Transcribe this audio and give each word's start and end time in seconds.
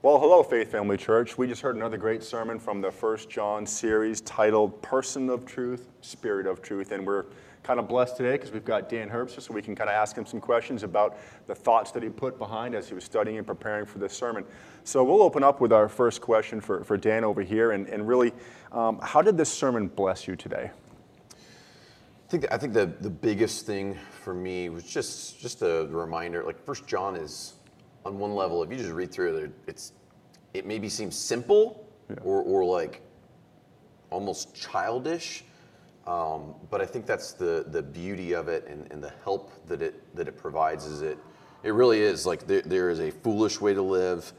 Well, 0.00 0.20
hello, 0.20 0.44
Faith 0.44 0.70
Family 0.70 0.96
Church. 0.96 1.36
We 1.36 1.48
just 1.48 1.60
heard 1.60 1.74
another 1.74 1.96
great 1.96 2.22
sermon 2.22 2.60
from 2.60 2.80
the 2.80 2.88
First 2.88 3.28
John 3.28 3.66
series 3.66 4.20
titled 4.20 4.80
Person 4.80 5.28
of 5.28 5.44
Truth, 5.44 5.88
Spirit 6.02 6.46
of 6.46 6.62
Truth. 6.62 6.92
And 6.92 7.04
we're 7.04 7.24
kind 7.64 7.80
of 7.80 7.88
blessed 7.88 8.16
today 8.16 8.30
because 8.30 8.52
we've 8.52 8.64
got 8.64 8.88
Dan 8.88 9.10
Herbster, 9.10 9.42
so 9.42 9.52
we 9.52 9.60
can 9.60 9.74
kind 9.74 9.90
of 9.90 9.94
ask 9.94 10.16
him 10.16 10.24
some 10.24 10.40
questions 10.40 10.84
about 10.84 11.18
the 11.48 11.54
thoughts 11.56 11.90
that 11.90 12.04
he 12.04 12.10
put 12.10 12.38
behind 12.38 12.76
as 12.76 12.86
he 12.88 12.94
was 12.94 13.02
studying 13.02 13.38
and 13.38 13.46
preparing 13.46 13.84
for 13.84 13.98
this 13.98 14.12
sermon. 14.16 14.44
So 14.84 15.02
we'll 15.02 15.20
open 15.20 15.42
up 15.42 15.60
with 15.60 15.72
our 15.72 15.88
first 15.88 16.20
question 16.20 16.60
for, 16.60 16.84
for 16.84 16.96
Dan 16.96 17.24
over 17.24 17.42
here. 17.42 17.72
And, 17.72 17.88
and 17.88 18.06
really, 18.06 18.32
um, 18.70 19.00
how 19.02 19.20
did 19.20 19.36
this 19.36 19.52
sermon 19.52 19.88
bless 19.88 20.28
you 20.28 20.36
today? 20.36 20.70
I 21.32 22.30
think, 22.30 22.46
I 22.52 22.56
think 22.56 22.72
the, 22.72 22.86
the 23.00 23.10
biggest 23.10 23.66
thing 23.66 23.98
for 24.22 24.32
me 24.32 24.68
was 24.68 24.84
just, 24.84 25.40
just 25.40 25.62
a 25.62 25.88
reminder 25.90 26.44
like, 26.44 26.64
First 26.64 26.86
John 26.86 27.16
is 27.16 27.54
on 28.08 28.18
one 28.18 28.34
level, 28.34 28.62
if 28.62 28.70
you 28.70 28.76
just 28.76 28.90
read 28.90 29.12
through 29.12 29.36
it, 29.36 29.52
it's 29.66 29.92
it 30.54 30.66
maybe 30.66 30.88
seems 30.88 31.14
simple 31.14 31.86
yeah. 32.08 32.16
or, 32.24 32.42
or 32.42 32.64
like 32.64 33.02
almost 34.10 34.54
childish. 34.54 35.44
Um, 36.06 36.54
but 36.70 36.80
I 36.80 36.86
think 36.86 37.04
that's 37.04 37.32
the 37.32 37.66
the 37.68 37.82
beauty 37.82 38.32
of 38.32 38.48
it 38.48 38.66
and, 38.66 38.90
and 38.90 39.04
the 39.04 39.12
help 39.22 39.52
that 39.66 39.82
it 39.82 40.16
that 40.16 40.26
it 40.26 40.38
provides 40.38 40.86
is 40.86 41.02
it 41.02 41.18
it 41.62 41.74
really 41.74 42.00
is 42.00 42.24
like 42.24 42.46
there, 42.46 42.62
there 42.62 42.88
is 42.88 43.00
a 43.00 43.10
foolish 43.10 43.60
way 43.60 43.74
to 43.74 43.82
live 43.82 44.32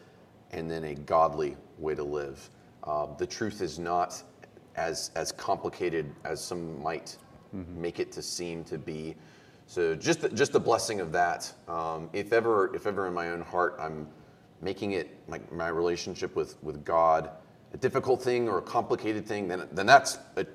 and 0.51 0.69
then 0.69 0.83
a 0.83 0.95
godly 0.95 1.55
way 1.77 1.93
to 1.93 2.03
live. 2.03 2.49
Uh, 2.83 3.05
the 3.17 3.27
truth 3.27 3.61
is 3.61 3.77
not 3.77 4.23
as 4.75 5.11
as 5.15 5.31
complicated 5.31 6.11
as 6.25 6.43
some 6.43 6.81
might 6.81 7.17
mm-hmm. 7.55 7.81
make 7.81 7.99
it 7.99 8.11
to 8.13 8.21
seem 8.23 8.63
to 8.63 8.79
be. 8.79 9.15
So 9.69 9.93
just 9.93 10.21
the, 10.21 10.29
just 10.29 10.51
the 10.51 10.59
blessing 10.59 10.99
of 10.99 11.11
that. 11.11 11.53
Um, 11.67 12.09
if 12.11 12.33
ever 12.33 12.75
if 12.75 12.87
ever 12.87 13.05
in 13.05 13.13
my 13.13 13.29
own 13.29 13.41
heart 13.41 13.75
I'm 13.79 14.07
making 14.61 14.93
it 14.93 15.15
like 15.27 15.51
my 15.51 15.67
relationship 15.67 16.35
with 16.35 16.61
with 16.63 16.83
God 16.83 17.29
a 17.75 17.77
difficult 17.77 18.19
thing 18.19 18.49
or 18.49 18.57
a 18.57 18.63
complicated 18.63 19.27
thing, 19.27 19.47
then 19.47 19.67
then 19.71 19.85
that's 19.85 20.17
a, 20.37 20.47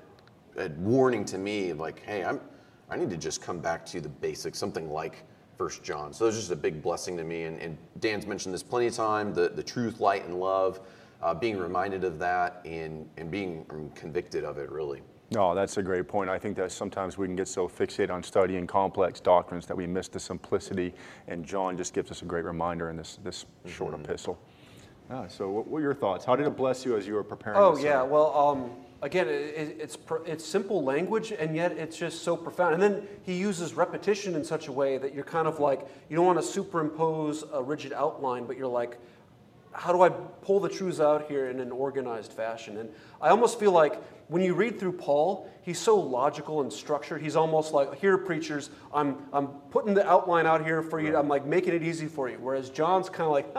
a 0.57 0.67
warning 0.71 1.23
to 1.25 1.37
me. 1.37 1.71
Like, 1.71 2.03
hey, 2.03 2.25
I'm 2.25 2.41
I 2.89 2.97
need 2.97 3.09
to 3.09 3.15
just 3.15 3.41
come 3.41 3.59
back 3.59 3.85
to 3.85 4.01
the 4.01 4.09
basics, 4.09 4.59
something 4.59 4.91
like 4.91 5.23
First 5.57 5.81
John. 5.81 6.11
So 6.11 6.27
it's 6.27 6.35
just 6.35 6.51
a 6.51 6.55
big 6.57 6.81
blessing 6.81 7.15
to 7.15 7.23
me. 7.23 7.43
And, 7.43 7.57
and, 7.61 7.77
Dan's 8.01 8.27
mentioned 8.27 8.53
this 8.53 8.63
plenty 8.63 8.87
of 8.87 8.95
time: 8.95 9.33
the 9.33 9.47
the 9.47 9.63
truth, 9.63 10.01
light, 10.01 10.25
and 10.25 10.37
love. 10.41 10.81
Uh, 11.21 11.33
being 11.33 11.57
reminded 11.57 12.03
of 12.03 12.19
that 12.19 12.59
and 12.65 13.09
and 13.15 13.31
being 13.31 13.65
convicted 13.95 14.43
of 14.43 14.57
it, 14.57 14.69
really. 14.69 15.01
No, 15.35 15.53
that's 15.53 15.75
a 15.75 15.83
great 15.83 16.07
point. 16.07 16.29
I 16.29 16.39
think 16.39 16.55
that 16.55 16.71
sometimes 16.71 17.17
we 17.17 17.27
can 17.27 17.35
get 17.35 17.49
so 17.49 17.67
fixated 17.67 18.09
on 18.09 18.23
studying 18.23 18.65
complex 18.65 19.19
doctrines 19.19 19.65
that 19.65 19.75
we 19.75 19.85
miss 19.85 20.07
the 20.07 20.19
simplicity, 20.19 20.93
and 21.27 21.45
John 21.45 21.75
just 21.75 21.93
gives 21.93 22.09
us 22.09 22.21
a 22.21 22.25
great 22.25 22.45
reminder 22.45 22.89
in 22.89 22.95
this, 22.95 23.19
this 23.21 23.43
mm-hmm. 23.43 23.69
short 23.69 23.93
epistle. 23.93 24.39
Ah, 25.09 25.27
so, 25.27 25.49
what 25.49 25.67
were 25.67 25.81
your 25.81 25.93
thoughts? 25.93 26.23
How 26.23 26.37
did 26.37 26.47
it 26.47 26.55
bless 26.55 26.85
you 26.85 26.95
as 26.95 27.05
you 27.05 27.15
were 27.15 27.23
preparing? 27.23 27.59
Oh, 27.59 27.77
yeah. 27.77 28.01
Well, 28.01 28.33
um, 28.35 28.71
again, 29.01 29.27
it, 29.27 29.77
it's 29.79 29.97
it's 30.25 30.43
simple 30.43 30.83
language, 30.83 31.31
and 31.31 31.53
yet 31.53 31.73
it's 31.73 31.97
just 31.97 32.23
so 32.23 32.37
profound. 32.37 32.73
And 32.73 32.81
then 32.81 33.07
he 33.23 33.33
uses 33.33 33.73
repetition 33.73 34.35
in 34.35 34.43
such 34.43 34.67
a 34.67 34.71
way 34.71 34.97
that 34.97 35.13
you're 35.13 35.25
kind 35.25 35.47
of 35.47 35.59
like 35.59 35.85
you 36.09 36.15
don't 36.15 36.25
want 36.25 36.39
to 36.39 36.45
superimpose 36.45 37.43
a 37.53 37.61
rigid 37.61 37.93
outline, 37.93 38.45
but 38.45 38.57
you're 38.57 38.67
like, 38.67 38.97
how 39.75 39.91
do 39.91 40.01
I 40.01 40.09
pull 40.09 40.59
the 40.59 40.69
truths 40.69 40.99
out 40.99 41.27
here 41.27 41.49
in 41.49 41.59
an 41.59 41.71
organized 41.71 42.31
fashion? 42.31 42.77
And 42.77 42.89
I 43.21 43.29
almost 43.29 43.59
feel 43.59 43.71
like 43.71 44.01
when 44.27 44.41
you 44.41 44.55
read 44.55 44.79
through 44.79 44.93
Paul, 44.93 45.49
he's 45.61 45.77
so 45.77 45.99
logical 45.99 46.61
and 46.61 46.71
structured. 46.71 47.21
He's 47.21 47.35
almost 47.35 47.73
like, 47.73 47.99
here, 47.99 48.17
preachers, 48.17 48.69
I'm, 48.93 49.17
I'm 49.33 49.47
putting 49.69 49.93
the 49.93 50.07
outline 50.09 50.47
out 50.47 50.63
here 50.63 50.81
for 50.81 50.99
you. 50.99 51.15
I'm 51.15 51.27
like 51.27 51.45
making 51.45 51.73
it 51.73 51.83
easy 51.83 52.07
for 52.07 52.29
you. 52.29 52.37
Whereas 52.39 52.69
John's 52.69 53.09
kind 53.09 53.27
of 53.27 53.31
like, 53.31 53.53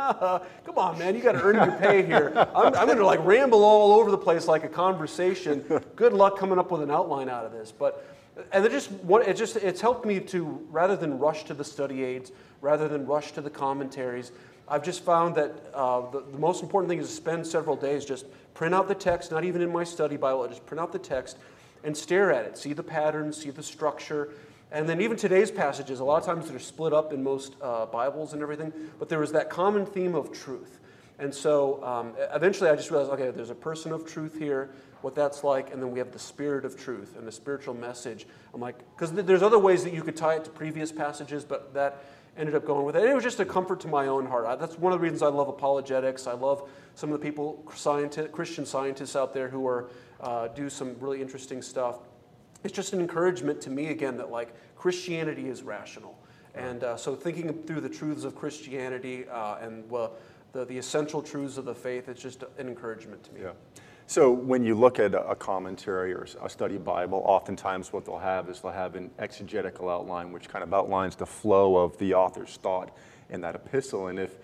come 0.65 0.79
on, 0.79 0.99
man, 0.99 1.15
you 1.15 1.23
got 1.23 1.33
to 1.33 1.43
earn 1.43 1.57
your 1.57 1.79
pay 1.79 2.05
here. 2.05 2.33
I'm, 2.55 2.75
I'm 2.75 2.87
going 2.87 2.99
to 2.99 3.07
like 3.07 3.25
ramble 3.25 3.63
all 3.63 4.01
over 4.01 4.11
the 4.11 4.19
place 4.19 4.47
like 4.47 4.65
a 4.65 4.69
conversation. 4.69 5.65
Good 5.95 6.13
luck 6.13 6.39
coming 6.39 6.59
up 6.59 6.71
with 6.71 6.83
an 6.83 6.91
outline 6.91 7.29
out 7.29 7.45
of 7.45 7.53
this. 7.53 7.73
But 7.73 8.05
and 8.53 8.65
it 8.65 8.71
just 8.71 8.91
it 8.91 9.35
just 9.35 9.57
it's 9.57 9.81
helped 9.81 10.05
me 10.05 10.21
to 10.21 10.67
rather 10.71 10.97
than 10.97 11.19
rush 11.19 11.45
to 11.45 11.55
the 11.55 11.65
study 11.65 12.05
aids, 12.05 12.33
rather 12.61 12.87
than 12.89 13.07
rush 13.07 13.33
to 13.33 13.41
the 13.41 13.51
commentaries. 13.51 14.33
I've 14.69 14.83
just 14.83 15.05
found 15.05 15.37
that 15.37 15.53
uh, 15.75 16.11
the, 16.11 16.25
the 16.33 16.39
most 16.39 16.63
important 16.63 16.89
thing 16.91 16.99
is 16.99 17.09
to 17.09 17.15
spend 17.15 17.47
several 17.47 17.77
days 17.77 18.05
just 18.05 18.27
print 18.55 18.75
out 18.75 18.89
the 18.89 18.95
text, 18.95 19.31
not 19.31 19.45
even 19.45 19.63
in 19.63 19.71
my 19.71 19.85
study 19.85 20.17
Bible, 20.17 20.47
just 20.49 20.67
print 20.67 20.81
out 20.81 20.93
the 20.93 20.99
text 20.99 21.37
and 21.85 21.97
stare 21.97 22.33
at 22.33 22.45
it, 22.47 22.59
see 22.59 22.73
the 22.73 22.83
patterns, 22.83 23.37
see 23.37 23.51
the 23.51 23.63
structure. 23.63 24.31
And 24.73 24.89
then 24.89 25.01
even 25.01 25.17
today's 25.17 25.51
passages, 25.51 26.01
a 26.01 26.05
lot 26.05 26.19
of 26.19 26.27
times 26.27 26.51
they're 26.51 26.59
split 26.59 26.93
up 26.93 27.13
in 27.13 27.23
most 27.23 27.55
uh, 27.63 27.87
Bibles 27.87 28.33
and 28.33 28.43
everything, 28.43 28.73
but 28.99 29.09
there 29.09 29.21
was 29.21 29.33
that 29.33 29.51
common 29.51 29.87
theme 29.87 30.15
of 30.15 30.33
truth. 30.33 30.81
And 31.19 31.35
so 31.35 31.83
um, 31.85 32.15
eventually 32.35 32.69
I 32.69 32.77
just 32.77 32.91
realized, 32.91 33.11
okay, 33.13 33.31
there's 33.31 33.51
a 33.51 33.55
person 33.55 33.93
of 33.93 34.07
truth 34.07 34.39
here, 34.39 34.71
what 35.01 35.15
that's 35.15 35.45
like, 35.45 35.73
and 35.73 35.81
then 35.81 35.91
we 35.93 35.99
have 35.99 36.13
the 36.13 36.19
spirit 36.19 36.65
of 36.65 36.77
truth 36.77 37.17
and 37.17 37.27
the 37.27 37.33
spiritual 37.33 37.75
message. 37.75 38.27
I'm 38.53 38.61
like, 38.61 38.79
because 38.95 39.13
there's 39.13 39.43
other 39.43 39.59
ways 39.59 39.85
that 39.85 39.95
you 39.95 40.03
could 40.03 40.17
tie 40.17 40.35
it 40.35 40.45
to 40.45 40.51
previous 40.51 40.93
passages, 40.93 41.45
but 41.45 41.73
that 41.75 42.05
ended 42.37 42.55
up 42.55 42.65
going 42.67 42.85
with 42.85 42.97
it. 42.97 43.03
And 43.03 43.11
it 43.11 43.15
was 43.15 43.25
just 43.25 43.41
a 43.41 43.45
comfort 43.45 43.81
to 43.81 43.89
my 43.89 44.07
own 44.07 44.27
heart. 44.27 44.59
That's 44.59 44.79
one 44.79 44.93
of 44.93 44.99
the 44.99 45.03
reasons 45.03 45.23
I 45.23 45.29
love 45.29 45.49
apologetics. 45.49 46.27
I 46.27 46.33
love 46.33 46.69
some 46.95 47.13
of 47.13 47.21
the 47.21 47.25
people, 47.25 47.65
scientists, 47.75 48.29
Christian 48.33 48.67
scientists 48.67 49.17
out 49.17 49.33
there 49.33 49.49
who 49.49 49.67
are 49.67 49.89
uh, 50.21 50.49
do 50.49 50.71
some 50.71 50.97
really 51.01 51.21
interesting 51.21 51.63
stuff. 51.63 51.99
It's 52.65 52.75
just 52.75 52.93
an 52.93 53.01
encouragement 53.01 53.61
to 53.63 53.71
me 53.71 53.89
again 53.89 54.17
that 54.17 54.31
like 54.31 54.55
Christianity 54.77 55.49
is 55.49 55.63
rational, 55.63 56.19
and 56.55 56.83
uh, 56.83 56.97
so 56.97 57.15
thinking 57.15 57.53
through 57.65 57.81
the 57.83 57.89
truths 57.89 58.25
of 58.25 58.35
Christianity 58.35 59.27
uh, 59.31 59.57
and 59.61 59.89
the 59.91 60.65
the 60.65 60.79
essential 60.79 61.23
truths 61.23 61.59
of 61.59 61.67
the 61.67 61.75
faith, 61.75 62.09
it's 62.09 62.23
just 62.23 62.43
an 62.59 62.67
encouragement 62.67 63.23
to 63.25 63.33
me. 63.35 63.41
Yeah. 63.43 63.53
So 64.09 64.31
when 64.31 64.65
you 64.65 64.77
look 64.77 65.01
at 65.01 65.15
a 65.15 65.35
commentary 65.35 66.15
or 66.15 66.27
a 66.41 66.49
study 66.49 66.79
Bible, 66.79 67.23
oftentimes 67.27 67.93
what 67.93 68.05
they'll 68.05 68.19
have 68.19 68.49
is 68.49 68.61
they'll 68.61 68.71
have 68.71 68.95
an 68.95 69.11
exegetical 69.19 69.91
outline, 69.91 70.31
which 70.31 70.49
kind 70.49 70.63
of 70.63 70.73
outlines 70.73 71.17
the 71.17 71.27
flow 71.27 71.77
of 71.77 71.99
the 71.99 72.15
author's 72.15 72.57
thought 72.63 72.97
in 73.31 73.41
that 73.41 73.57
epistle. 73.57 74.07
And 74.07 74.21
if 74.21 74.39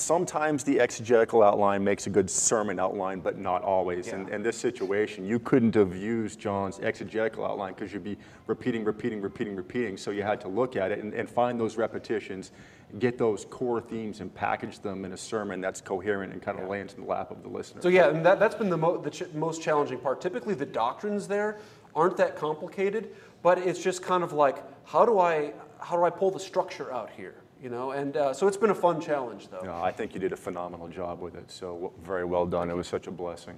sometimes 0.00 0.64
the 0.64 0.80
exegetical 0.80 1.42
outline 1.42 1.84
makes 1.84 2.06
a 2.06 2.10
good 2.10 2.28
sermon 2.28 2.78
outline, 2.78 3.20
but 3.20 3.38
not 3.38 3.62
always. 3.62 4.08
Yeah. 4.08 4.16
And 4.16 4.28
in 4.30 4.42
this 4.42 4.56
situation, 4.56 5.26
you 5.26 5.38
couldn't 5.38 5.74
have 5.74 5.96
used 5.96 6.38
John's 6.38 6.78
exegetical 6.80 7.44
outline 7.44 7.74
because 7.74 7.92
you'd 7.92 8.04
be 8.04 8.16
repeating, 8.46 8.84
repeating, 8.84 9.20
repeating, 9.20 9.56
repeating. 9.56 9.96
So 9.96 10.10
you 10.10 10.22
had 10.22 10.40
to 10.42 10.48
look 10.48 10.76
at 10.76 10.92
it 10.92 11.00
and, 11.00 11.14
and 11.14 11.28
find 11.28 11.58
those 11.58 11.76
repetitions 11.76 12.52
get 12.98 13.18
those 13.18 13.44
core 13.44 13.80
themes 13.80 14.20
and 14.20 14.34
package 14.34 14.78
them 14.78 15.04
in 15.04 15.12
a 15.12 15.16
sermon 15.16 15.60
that's 15.60 15.80
coherent 15.80 16.32
and 16.32 16.40
kind 16.40 16.58
of 16.58 16.64
yeah. 16.64 16.70
lands 16.70 16.94
in 16.94 17.02
the 17.02 17.06
lap 17.06 17.30
of 17.30 17.42
the 17.42 17.48
listener. 17.48 17.82
So 17.82 17.88
yeah, 17.88 18.08
and 18.08 18.24
that, 18.24 18.38
that's 18.38 18.54
been 18.54 18.70
the, 18.70 18.78
mo- 18.78 18.96
the 18.96 19.10
ch- 19.10 19.30
most 19.34 19.60
challenging 19.60 19.98
part. 19.98 20.20
Typically, 20.20 20.54
the 20.54 20.66
doctrines 20.66 21.28
there 21.28 21.58
aren't 21.94 22.16
that 22.16 22.36
complicated, 22.36 23.14
but 23.42 23.58
it's 23.58 23.82
just 23.82 24.02
kind 24.02 24.22
of 24.22 24.32
like, 24.32 24.62
how 24.86 25.04
do 25.04 25.18
I 25.18 25.52
how 25.80 25.96
do 25.96 26.04
I 26.04 26.10
pull 26.10 26.30
the 26.30 26.40
structure 26.40 26.92
out 26.92 27.10
here? 27.10 27.34
You 27.60 27.70
know, 27.70 27.90
and 27.90 28.16
uh, 28.16 28.32
so 28.32 28.46
it's 28.46 28.56
been 28.56 28.70
a 28.70 28.74
fun 28.74 29.00
challenge, 29.00 29.48
though. 29.48 29.60
No, 29.64 29.74
I 29.82 29.90
think 29.90 30.14
you 30.14 30.20
did 30.20 30.32
a 30.32 30.36
phenomenal 30.36 30.86
job 30.86 31.20
with 31.20 31.34
it. 31.34 31.50
So 31.50 31.92
very 32.04 32.24
well 32.24 32.46
done. 32.46 32.70
It 32.70 32.76
was 32.76 32.86
such 32.86 33.08
a 33.08 33.10
blessing. 33.10 33.56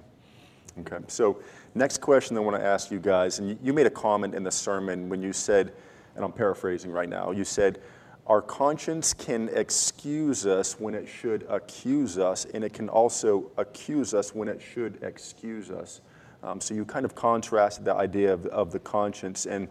Okay. 0.79 0.97
So 1.07 1.39
next 1.75 1.99
question 1.99 2.35
I 2.35 2.39
want 2.39 2.57
to 2.57 2.65
ask 2.65 2.89
you 2.89 2.99
guys, 2.99 3.37
and 3.39 3.49
you, 3.49 3.57
you 3.61 3.73
made 3.73 3.85
a 3.85 3.91
comment 3.91 4.33
in 4.33 4.43
the 4.43 4.51
sermon 4.51 5.07
when 5.07 5.21
you 5.21 5.33
said, 5.33 5.73
and 6.15 6.25
I'm 6.25 6.31
paraphrasing 6.31 6.91
right 6.91 7.09
now. 7.09 7.31
You 7.31 7.43
said 7.43 7.79
our 8.25 8.41
conscience 8.41 9.13
can 9.13 9.49
excuse 9.49 10.45
us 10.45 10.79
when 10.79 10.95
it 10.95 11.07
should 11.07 11.45
accuse 11.49 12.17
us, 12.17 12.45
and 12.45 12.63
it 12.63 12.73
can 12.73 12.89
also 12.89 13.51
accuse 13.57 14.13
us 14.13 14.33
when 14.33 14.47
it 14.47 14.61
should 14.61 15.03
excuse 15.03 15.69
us. 15.69 16.01
Um, 16.41 16.59
so 16.59 16.73
you 16.73 16.85
kind 16.85 17.05
of 17.05 17.13
contrasted 17.13 17.85
the 17.85 17.93
idea 17.93 18.33
of, 18.33 18.45
of 18.47 18.71
the 18.71 18.79
conscience. 18.79 19.45
And 19.45 19.67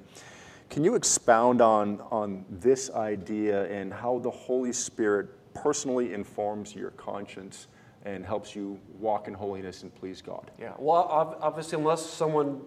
can 0.70 0.84
you 0.84 0.94
expound 0.94 1.60
on, 1.60 2.00
on 2.12 2.44
this 2.48 2.90
idea 2.90 3.70
and 3.70 3.92
how 3.92 4.20
the 4.20 4.30
Holy 4.30 4.72
Spirit 4.72 5.28
personally 5.52 6.14
informs 6.14 6.74
your 6.74 6.90
conscience 6.92 7.66
and 8.04 8.24
helps 8.24 8.54
you 8.54 8.78
walk 8.98 9.26
in 9.26 9.34
holiness 9.34 9.82
and 9.82 9.92
please 9.94 10.22
God? 10.22 10.50
Yeah, 10.58 10.72
well, 10.78 11.06
obviously, 11.42 11.76
unless 11.76 12.06
someone 12.06 12.60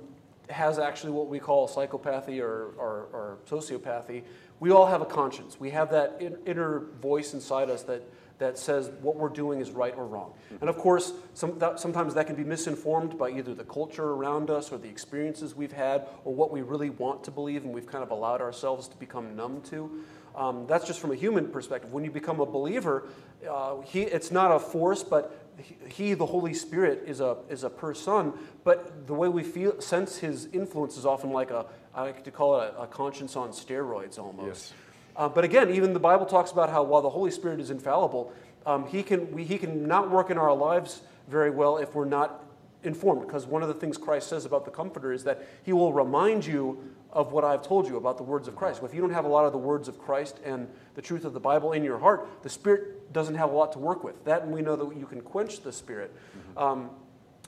has 0.49 0.79
actually 0.79 1.11
what 1.11 1.27
we 1.27 1.39
call 1.39 1.67
psychopathy 1.67 2.41
or, 2.41 2.73
or, 2.77 3.07
or 3.13 3.37
sociopathy, 3.49 4.23
we 4.59 4.71
all 4.71 4.85
have 4.85 5.01
a 5.01 5.05
conscience. 5.05 5.59
We 5.59 5.71
have 5.71 5.91
that 5.91 6.21
inner 6.45 6.81
voice 7.01 7.33
inside 7.33 7.69
us 7.69 7.83
that, 7.83 8.03
that 8.37 8.57
says 8.57 8.91
what 9.01 9.15
we're 9.15 9.29
doing 9.29 9.59
is 9.59 9.71
right 9.71 9.93
or 9.95 10.05
wrong. 10.05 10.33
And 10.61 10.69
of 10.69 10.77
course, 10.77 11.13
some, 11.33 11.57
that, 11.59 11.79
sometimes 11.79 12.13
that 12.13 12.27
can 12.27 12.35
be 12.35 12.43
misinformed 12.43 13.17
by 13.17 13.29
either 13.29 13.53
the 13.53 13.63
culture 13.63 14.11
around 14.11 14.49
us 14.49 14.71
or 14.71 14.77
the 14.77 14.89
experiences 14.89 15.55
we've 15.55 15.71
had 15.71 16.07
or 16.23 16.33
what 16.33 16.51
we 16.51 16.61
really 16.61 16.89
want 16.89 17.23
to 17.25 17.31
believe 17.31 17.63
and 17.63 17.73
we've 17.73 17.87
kind 17.87 18.03
of 18.03 18.11
allowed 18.11 18.41
ourselves 18.41 18.87
to 18.87 18.97
become 18.97 19.35
numb 19.35 19.61
to. 19.69 20.03
Um, 20.35 20.65
that's 20.67 20.85
just 20.85 20.99
from 20.99 21.11
a 21.11 21.15
human 21.15 21.49
perspective. 21.49 21.93
When 21.93 22.03
you 22.03 22.11
become 22.11 22.39
a 22.39 22.45
believer, 22.45 23.07
uh, 23.49 23.81
he, 23.81 24.01
it's 24.01 24.31
not 24.31 24.51
a 24.51 24.59
force, 24.59 25.03
but 25.03 25.42
he, 25.87 26.13
the 26.13 26.25
Holy 26.25 26.53
Spirit, 26.53 27.03
is 27.07 27.19
a, 27.19 27.37
is 27.49 27.63
a 27.63 27.69
person, 27.69 28.33
but 28.63 29.07
the 29.07 29.13
way 29.13 29.27
we 29.27 29.43
feel, 29.43 29.79
sense 29.81 30.17
his 30.17 30.47
influence 30.53 30.97
is 30.97 31.05
often 31.05 31.31
like 31.31 31.51
a, 31.51 31.65
I 31.93 32.03
like 32.03 32.23
to 32.23 32.31
call 32.31 32.59
it 32.59 32.73
a, 32.75 32.83
a 32.83 32.87
conscience 32.87 33.35
on 33.35 33.49
steroids 33.49 34.17
almost. 34.17 34.47
Yes. 34.47 34.73
Uh, 35.15 35.29
but 35.29 35.43
again, 35.43 35.69
even 35.69 35.93
the 35.93 35.99
Bible 35.99 36.25
talks 36.25 36.51
about 36.51 36.69
how 36.69 36.83
while 36.83 37.01
the 37.01 37.09
Holy 37.09 37.31
Spirit 37.31 37.59
is 37.59 37.69
infallible, 37.69 38.33
um, 38.65 38.87
he 38.87 39.03
can 39.03 39.31
we, 39.31 39.43
he 39.43 39.57
can 39.57 39.87
not 39.87 40.09
work 40.09 40.29
in 40.29 40.37
our 40.37 40.55
lives 40.55 41.01
very 41.27 41.51
well 41.51 41.77
if 41.77 41.93
we're 41.93 42.05
not 42.05 42.43
informed. 42.83 43.21
Because 43.21 43.45
one 43.45 43.61
of 43.61 43.67
the 43.67 43.73
things 43.73 43.97
Christ 43.97 44.27
says 44.29 44.45
about 44.45 44.65
the 44.65 44.71
Comforter 44.71 45.11
is 45.11 45.23
that 45.23 45.47
he 45.63 45.73
will 45.73 45.93
remind 45.93 46.45
you 46.45 46.93
of 47.11 47.31
what 47.31 47.43
I've 47.43 47.61
told 47.61 47.87
you 47.87 47.97
about 47.97 48.17
the 48.17 48.23
words 48.23 48.47
of 48.47 48.55
Christ. 48.55 48.81
Well, 48.81 48.89
if 48.89 48.95
you 48.95 49.01
don't 49.01 49.13
have 49.13 49.25
a 49.25 49.29
lot 49.29 49.45
of 49.45 49.51
the 49.51 49.57
words 49.57 49.87
of 49.87 49.99
Christ 49.99 50.39
and 50.43 50.67
the 50.95 51.01
truth 51.01 51.25
of 51.25 51.33
the 51.33 51.39
Bible 51.39 51.73
in 51.73 51.83
your 51.83 51.99
heart, 51.99 52.27
the 52.41 52.49
Spirit 52.49 53.13
doesn't 53.13 53.35
have 53.35 53.51
a 53.51 53.55
lot 53.55 53.71
to 53.73 53.79
work 53.79 54.03
with. 54.03 54.23
That, 54.25 54.41
and 54.41 54.51
we 54.51 54.61
know 54.61 54.75
that 54.75 54.97
you 54.97 55.05
can 55.05 55.21
quench 55.21 55.61
the 55.61 55.71
Spirit. 55.71 56.11
Um, 56.57 56.89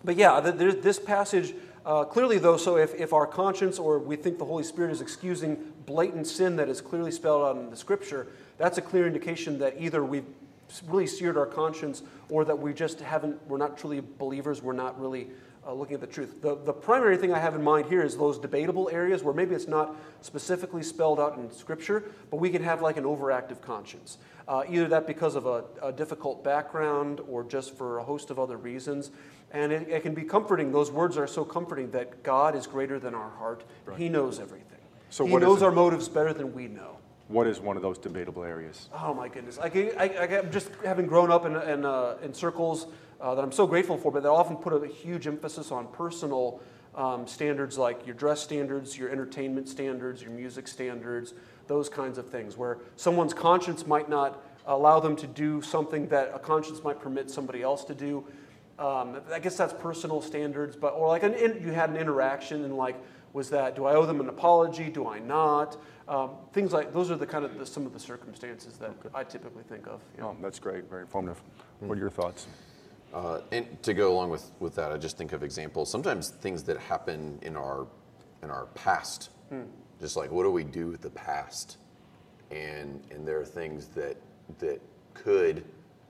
but 0.03 0.17
yeah, 0.17 0.39
th- 0.39 0.81
this 0.83 0.99
passage 0.99 1.55
uh, 1.85 2.03
clearly, 2.03 2.39
though, 2.39 2.57
so 2.57 2.77
if, 2.77 2.95
if 2.95 3.13
our 3.13 3.27
conscience 3.27 3.77
or 3.77 3.99
we 3.99 4.15
think 4.15 4.39
the 4.39 4.45
Holy 4.45 4.63
Spirit 4.63 4.91
is 4.91 5.01
excusing 5.01 5.73
blatant 5.85 6.25
sin 6.25 6.55
that 6.55 6.67
is 6.67 6.81
clearly 6.81 7.11
spelled 7.11 7.43
out 7.43 7.61
in 7.61 7.69
the 7.69 7.77
Scripture, 7.77 8.27
that's 8.57 8.79
a 8.79 8.81
clear 8.81 9.05
indication 9.05 9.59
that 9.59 9.75
either 9.79 10.03
we've 10.03 10.25
really 10.83 11.07
seared 11.07 11.37
our 11.37 11.45
conscience 11.45 12.03
or 12.29 12.45
that 12.45 12.57
we 12.57 12.73
just 12.73 12.99
haven't, 12.99 13.39
we're 13.47 13.57
not 13.57 13.77
truly 13.77 14.01
believers, 14.17 14.61
we're 14.61 14.73
not 14.73 14.99
really 14.99 15.27
uh, 15.65 15.73
looking 15.73 15.95
at 15.95 16.01
the 16.01 16.07
truth. 16.07 16.41
The, 16.41 16.55
the 16.55 16.73
primary 16.73 17.17
thing 17.17 17.33
I 17.33 17.39
have 17.39 17.55
in 17.55 17.63
mind 17.63 17.87
here 17.87 18.03
is 18.03 18.15
those 18.15 18.37
debatable 18.37 18.89
areas 18.91 19.23
where 19.23 19.33
maybe 19.33 19.55
it's 19.55 19.67
not 19.67 19.95
specifically 20.21 20.83
spelled 20.83 21.19
out 21.19 21.37
in 21.37 21.51
Scripture, 21.51 22.11
but 22.29 22.37
we 22.37 22.49
can 22.49 22.63
have 22.63 22.81
like 22.81 22.97
an 22.97 23.03
overactive 23.03 23.61
conscience. 23.61 24.17
Uh, 24.47 24.63
either 24.69 24.87
that 24.87 25.07
because 25.07 25.35
of 25.35 25.47
a, 25.47 25.63
a, 25.81 25.91
difficult 25.91 26.43
background 26.43 27.19
or 27.27 27.43
just 27.43 27.75
for 27.75 27.97
a 27.97 28.03
host 28.03 28.29
of 28.29 28.37
other 28.37 28.57
reasons. 28.57 29.09
And 29.51 29.71
it, 29.71 29.89
it, 29.89 30.03
can 30.03 30.13
be 30.13 30.21
comforting. 30.21 30.71
Those 30.71 30.91
words 30.91 31.17
are 31.17 31.25
so 31.25 31.43
comforting 31.43 31.89
that 31.91 32.21
God 32.21 32.55
is 32.55 32.67
greater 32.67 32.99
than 32.99 33.15
our 33.15 33.31
heart. 33.31 33.63
Right. 33.85 33.97
He 33.97 34.07
knows 34.07 34.39
everything. 34.39 34.77
So 35.09 35.25
he 35.25 35.35
knows 35.37 35.63
our 35.63 35.71
motives 35.71 36.09
better 36.09 36.33
than 36.33 36.53
we 36.53 36.67
know. 36.67 36.97
What 37.27 37.47
is 37.47 37.59
one 37.59 37.75
of 37.75 37.81
those 37.81 37.97
debatable 37.97 38.43
areas? 38.43 38.87
Oh 38.93 39.13
my 39.13 39.27
goodness! 39.27 39.57
I, 39.59 39.67
I 39.67 40.41
just 40.51 40.69
having 40.83 41.07
grown 41.07 41.31
up 41.31 41.45
in, 41.45 41.55
in, 41.55 41.83
uh, 41.83 42.17
in 42.21 42.33
circles 42.33 42.85
uh, 43.19 43.33
that 43.33 43.41
I'm 43.41 43.51
so 43.51 43.65
grateful 43.65 43.97
for, 43.97 44.11
but 44.11 44.21
that 44.23 44.29
often 44.29 44.57
put 44.57 44.73
a 44.73 44.87
huge 44.87 45.25
emphasis 45.25 45.71
on 45.71 45.87
personal 45.87 46.61
um, 46.93 47.25
standards 47.25 47.79
like 47.79 48.05
your 48.05 48.15
dress 48.15 48.41
standards, 48.41 48.95
your 48.95 49.09
entertainment 49.09 49.67
standards, 49.67 50.21
your 50.21 50.31
music 50.31 50.67
standards, 50.67 51.33
those 51.67 51.89
kinds 51.89 52.19
of 52.19 52.29
things, 52.29 52.57
where 52.57 52.77
someone's 52.95 53.33
conscience 53.33 53.87
might 53.87 54.07
not 54.07 54.43
allow 54.67 54.99
them 54.99 55.15
to 55.15 55.27
do 55.27 55.63
something 55.63 56.07
that 56.09 56.31
a 56.33 56.39
conscience 56.39 56.83
might 56.83 56.99
permit 56.99 57.31
somebody 57.31 57.63
else 57.63 57.83
to 57.85 57.95
do. 57.95 58.23
Um, 58.77 59.21
I 59.31 59.39
guess 59.39 59.57
that's 59.57 59.73
personal 59.73 60.21
standards, 60.21 60.75
but 60.75 60.93
or 60.93 61.07
like 61.07 61.23
an 61.23 61.33
you 61.61 61.71
had 61.71 61.89
an 61.89 61.97
interaction 61.97 62.63
and 62.65 62.77
like 62.77 62.97
was 63.35 63.49
that 63.49 63.75
do 63.75 63.85
I 63.85 63.93
owe 63.93 64.05
them 64.05 64.21
an 64.21 64.29
apology? 64.29 64.89
Do 64.89 65.07
I 65.07 65.19
not? 65.19 65.77
Um, 66.07 66.31
things 66.53 66.71
like 66.71 66.93
those 66.93 67.11
are 67.11 67.17
the 67.17 67.27
kind 67.27 67.43
of 67.43 67.59
the, 67.59 67.65
some 67.65 67.85
of 67.85 67.93
the 67.93 67.99
circumstances 67.99 68.77
that 68.77 68.91
okay. 68.91 69.09
I 69.13 69.23
typically 69.25 69.63
think 69.63 69.87
of. 69.87 70.01
You 70.15 70.23
know. 70.23 70.29
Oh, 70.29 70.37
that's 70.41 70.57
great, 70.57 70.89
very 70.89 71.01
informative. 71.01 71.37
Mm-hmm. 71.37 71.87
What 71.87 71.97
are 71.97 72.01
your 72.01 72.09
thoughts? 72.09 72.47
Uh, 73.13 73.41
and 73.51 73.81
to 73.83 73.93
go 73.93 74.11
along 74.11 74.29
with, 74.29 74.51
with 74.59 74.75
that, 74.75 74.91
I 74.91 74.97
just 74.97 75.17
think 75.17 75.33
of 75.33 75.43
examples. 75.43 75.91
Sometimes 75.91 76.29
things 76.29 76.63
that 76.63 76.77
happen 76.77 77.37
in 77.41 77.57
our 77.57 77.87
in 78.41 78.49
our 78.49 78.67
past, 78.67 79.31
mm. 79.51 79.65
just 79.99 80.15
like 80.15 80.31
what 80.31 80.43
do 80.43 80.51
we 80.51 80.63
do 80.63 80.87
with 80.87 81.01
the 81.01 81.09
past, 81.09 81.77
and 82.51 83.01
and 83.11 83.27
there 83.27 83.39
are 83.39 83.45
things 83.45 83.87
that 83.87 84.15
that 84.59 84.81
could, 85.13 85.65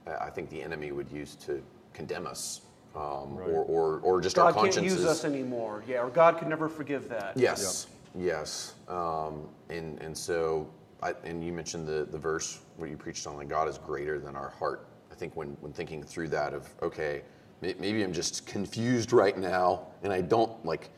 I 0.06 0.30
think 0.30 0.50
the 0.50 0.62
enemy 0.62 0.92
would 0.92 1.10
use 1.12 1.36
to 1.48 1.64
condemn 1.94 2.28
us, 2.28 2.62
um, 2.96 3.36
right. 3.36 3.50
or, 3.50 3.64
or 3.64 4.00
or 4.00 4.22
just 4.22 4.36
God 4.36 4.48
our 4.48 4.54
consciences. 4.54 4.76
God 4.76 4.90
can't 4.90 5.00
use 5.00 5.06
us 5.06 5.26
anymore. 5.26 5.84
Yeah, 5.88 6.04
or 6.04 6.10
God 6.10 6.38
can 6.38 6.50
never 6.50 6.70
forgive 6.70 7.10
that. 7.10 7.34
Yes, 7.36 7.88
yep. 8.16 8.26
yes, 8.26 8.74
um, 8.88 9.48
and 9.70 10.02
and 10.02 10.18
so. 10.18 10.70
I, 11.04 11.14
and 11.26 11.44
you 11.46 11.52
mentioned 11.52 11.86
the, 11.86 12.08
the 12.10 12.18
verse 12.18 12.62
where 12.78 12.90
you 12.90 12.96
preached 12.96 13.28
on 13.28 13.36
like 13.36 13.50
God 13.50 13.68
is 13.68 13.78
greater 13.78 14.18
than 14.18 14.36
our 14.36 14.50
heart 14.50 14.88
I 15.16 15.18
think 15.18 15.38
when, 15.38 15.56
when 15.62 15.72
thinking 15.72 16.04
through 16.04 16.28
that 16.30 16.54
of, 16.54 16.70
okay, 16.82 17.22
maybe 17.62 18.04
I'm 18.04 18.12
just 18.12 18.46
confused 18.46 19.14
right 19.14 19.38
now 19.38 19.88
and 20.04 20.12
I 20.12 20.20
don't 20.20 20.64
like, 20.66 20.90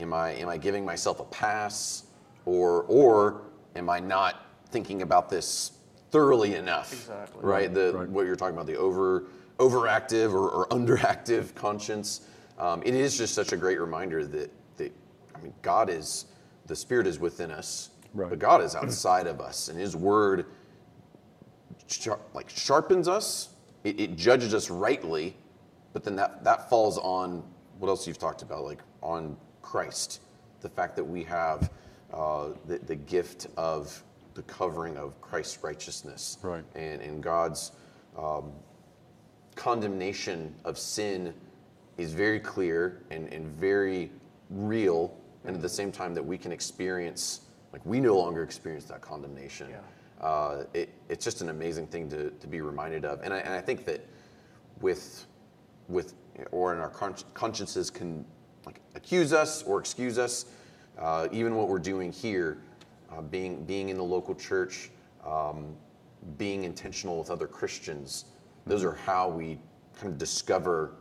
am 0.00 0.12
I, 0.12 0.32
am 0.32 0.48
I 0.48 0.56
giving 0.56 0.84
myself 0.84 1.20
a 1.20 1.24
pass 1.24 2.06
or, 2.46 2.82
or 2.88 3.42
am 3.76 3.88
I 3.88 4.00
not 4.00 4.44
thinking 4.70 5.02
about 5.02 5.30
this 5.30 5.70
thoroughly 6.10 6.56
enough? 6.56 6.92
Exactly. 6.92 7.40
Right? 7.44 7.72
The, 7.72 7.92
right. 7.92 8.08
What 8.08 8.26
you're 8.26 8.34
talking 8.34 8.54
about, 8.54 8.66
the 8.66 8.76
over, 8.76 9.26
overactive 9.58 10.32
or, 10.32 10.48
or 10.48 10.68
underactive 10.70 11.54
conscience. 11.54 12.22
Um, 12.58 12.82
it 12.84 12.94
is 12.94 13.16
just 13.16 13.34
such 13.34 13.52
a 13.52 13.56
great 13.56 13.80
reminder 13.80 14.26
that, 14.26 14.50
that, 14.76 14.92
I 15.34 15.40
mean, 15.40 15.54
God 15.62 15.90
is, 15.90 16.26
the 16.66 16.74
Spirit 16.74 17.06
is 17.06 17.18
within 17.18 17.50
us, 17.50 17.90
right. 18.14 18.30
but 18.30 18.38
God 18.38 18.62
is 18.62 18.74
outside 18.74 19.26
of 19.26 19.40
us 19.40 19.68
and 19.68 19.78
His 19.78 19.94
Word 19.94 20.46
sharp, 21.88 22.28
like 22.34 22.48
sharpens 22.48 23.08
us. 23.08 23.50
It, 23.84 24.00
it, 24.00 24.16
judges 24.16 24.54
us 24.54 24.70
rightly, 24.70 25.36
but 25.92 26.04
then 26.04 26.16
that 26.16 26.42
that 26.44 26.68
falls 26.68 26.98
on 26.98 27.44
what 27.78 27.88
else 27.88 28.06
you've 28.06 28.18
talked 28.18 28.42
about, 28.42 28.64
like 28.64 28.80
on 29.02 29.36
Christ, 29.62 30.20
the 30.60 30.68
fact 30.68 30.96
that 30.96 31.04
we 31.04 31.22
have 31.24 31.70
uh, 32.12 32.48
the, 32.66 32.78
the 32.78 32.96
gift 32.96 33.46
of 33.56 34.02
the 34.34 34.42
covering 34.42 34.96
of 34.96 35.18
Christ's 35.20 35.62
righteousness, 35.62 36.38
right. 36.42 36.64
and 36.74 37.00
and 37.00 37.22
God's 37.22 37.72
um, 38.16 38.52
condemnation 39.58 40.54
of 40.64 40.78
sin 40.78 41.34
is 41.98 42.12
very 42.12 42.40
clear 42.40 43.02
and, 43.10 43.32
and 43.32 43.46
very 43.46 44.10
real, 44.50 45.14
and 45.44 45.54
at 45.54 45.62
the 45.62 45.68
same 45.68 45.92
time 45.92 46.14
that 46.14 46.24
we 46.24 46.38
can 46.38 46.52
experience, 46.52 47.42
like 47.72 47.84
we 47.84 48.00
no 48.00 48.16
longer 48.16 48.42
experience 48.42 48.84
that 48.86 49.00
condemnation. 49.00 49.68
Yeah 49.70 49.80
uh, 50.20 50.64
it, 50.74 50.88
it's 51.08 51.24
just 51.24 51.40
an 51.40 51.48
amazing 51.48 51.86
thing 51.86 52.08
to, 52.10 52.30
to 52.30 52.46
be 52.46 52.60
reminded 52.60 53.04
of. 53.04 53.20
And 53.22 53.32
I, 53.32 53.38
and 53.38 53.54
I 53.54 53.60
think 53.60 53.84
that 53.86 54.06
with, 54.80 55.26
with 55.88 56.14
or 56.50 56.72
in 56.72 56.80
our 56.80 56.90
consciences 57.34 57.90
can 57.90 58.24
like 58.66 58.80
accuse 58.94 59.32
us 59.32 59.62
or 59.62 59.80
excuse 59.80 60.18
us, 60.18 60.46
uh, 60.98 61.28
even 61.32 61.54
what 61.54 61.68
we're 61.68 61.78
doing 61.78 62.12
here, 62.12 62.58
uh, 63.12 63.20
being, 63.20 63.64
being 63.64 63.88
in 63.88 63.96
the 63.96 64.04
local 64.04 64.34
church, 64.34 64.90
um, 65.24 65.74
being 66.36 66.64
intentional 66.64 67.18
with 67.18 67.30
other 67.30 67.46
Christians, 67.46 68.26
those 68.68 68.84
are 68.84 68.94
how 68.94 69.28
we 69.28 69.58
kind 69.98 70.12
of 70.12 70.18
discover, 70.18 70.94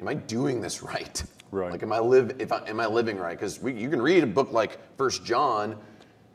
am 0.00 0.08
I 0.08 0.14
doing 0.14 0.60
this 0.60 0.82
right? 0.94 1.22
Right. 1.50 1.72
Like, 1.72 1.82
am 1.82 1.92
I 1.92 1.98
live? 1.98 2.36
If 2.38 2.52
I, 2.52 2.66
am 2.68 2.78
I 2.78 2.86
living 2.86 3.16
right? 3.16 3.38
Because 3.38 3.60
you 3.62 3.88
can 3.88 4.02
read 4.02 4.22
a 4.22 4.26
book 4.26 4.52
like 4.52 4.78
First 4.98 5.24
John, 5.24 5.78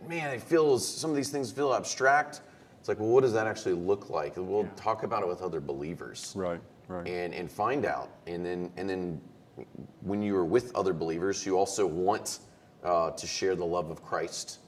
man, 0.08 0.34
it 0.34 0.42
feels, 0.42 0.88
some 0.88 1.12
of 1.12 1.16
these 1.16 1.30
things 1.30 1.52
feel 1.52 1.74
abstract. 1.74 2.42
It's 2.80 2.90
like, 2.90 3.00
well, 3.00 3.10
what 3.10 3.22
does 3.22 3.34
that 3.34 3.48
actually 3.48 3.76
look 3.76 4.10
like? 4.10 4.34
We'll 4.36 4.64
yeah. 4.64 4.70
talk 4.76 5.04
about 5.04 5.22
it 5.22 5.28
with 5.28 5.42
other 5.42 5.62
believers. 5.62 6.34
Right, 6.36 6.60
right. 6.88 7.08
And, 7.08 7.34
and 7.34 7.50
find 7.50 7.86
out. 7.86 8.10
And 8.28 8.46
then, 8.46 8.72
and 8.76 8.90
then 8.90 9.22
when 10.02 10.22
you 10.22 10.36
are 10.36 10.46
with 10.46 10.76
other 10.76 10.94
believers, 10.94 11.46
you 11.46 11.58
also 11.58 11.86
want 11.86 12.40
uh, 12.84 13.12
to 13.12 13.28
share 13.28 13.56
the 13.56 13.66
love 13.66 13.90
of 13.90 14.04
Christ. 14.04 14.60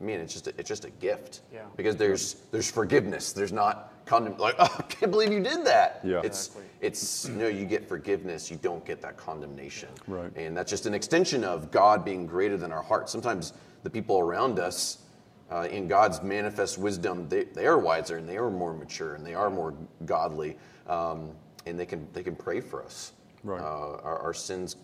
Man, 0.00 0.20
it's 0.20 0.32
just 0.32 0.46
a, 0.48 0.54
it's 0.58 0.68
just 0.68 0.84
a 0.84 0.90
gift. 0.90 1.40
Yeah. 1.52 1.62
Because 1.76 1.96
there's 1.96 2.34
there's 2.50 2.70
forgiveness. 2.70 3.32
There's 3.32 3.52
not 3.52 3.93
condemn 4.06 4.36
like 4.38 4.56
oh, 4.58 4.76
I 4.78 4.82
can't 4.82 5.10
believe 5.10 5.32
you 5.32 5.42
did 5.42 5.64
that. 5.64 6.00
Yeah. 6.04 6.20
It's 6.24 6.46
exactly. 6.46 6.64
it's 6.80 7.28
you 7.28 7.34
know 7.34 7.48
you 7.48 7.64
get 7.64 7.88
forgiveness. 7.88 8.50
You 8.50 8.58
don't 8.58 8.84
get 8.84 9.00
that 9.02 9.16
condemnation. 9.16 9.88
Right. 10.06 10.34
And 10.36 10.56
that's 10.56 10.70
just 10.70 10.86
an 10.86 10.94
extension 10.94 11.44
of 11.44 11.70
God 11.70 12.04
being 12.04 12.26
greater 12.26 12.56
than 12.56 12.72
our 12.72 12.82
heart. 12.82 13.08
Sometimes 13.08 13.52
the 13.82 13.90
people 13.90 14.18
around 14.18 14.58
us, 14.58 14.98
uh, 15.50 15.68
in 15.70 15.88
God's 15.88 16.22
manifest 16.22 16.78
wisdom, 16.78 17.28
they, 17.28 17.44
they 17.44 17.66
are 17.66 17.78
wiser 17.78 18.16
and 18.16 18.28
they 18.28 18.36
are 18.36 18.50
more 18.50 18.72
mature 18.72 19.14
and 19.14 19.24
they 19.24 19.34
are 19.34 19.50
more 19.50 19.74
godly, 20.04 20.56
um, 20.88 21.30
and 21.66 21.78
they 21.78 21.86
can 21.86 22.06
they 22.12 22.22
can 22.22 22.34
pray 22.34 22.60
for 22.60 22.82
us. 22.82 23.12
Right. 23.42 23.60
Uh, 23.60 23.98
our, 24.02 24.18
our, 24.20 24.34
sins 24.34 24.76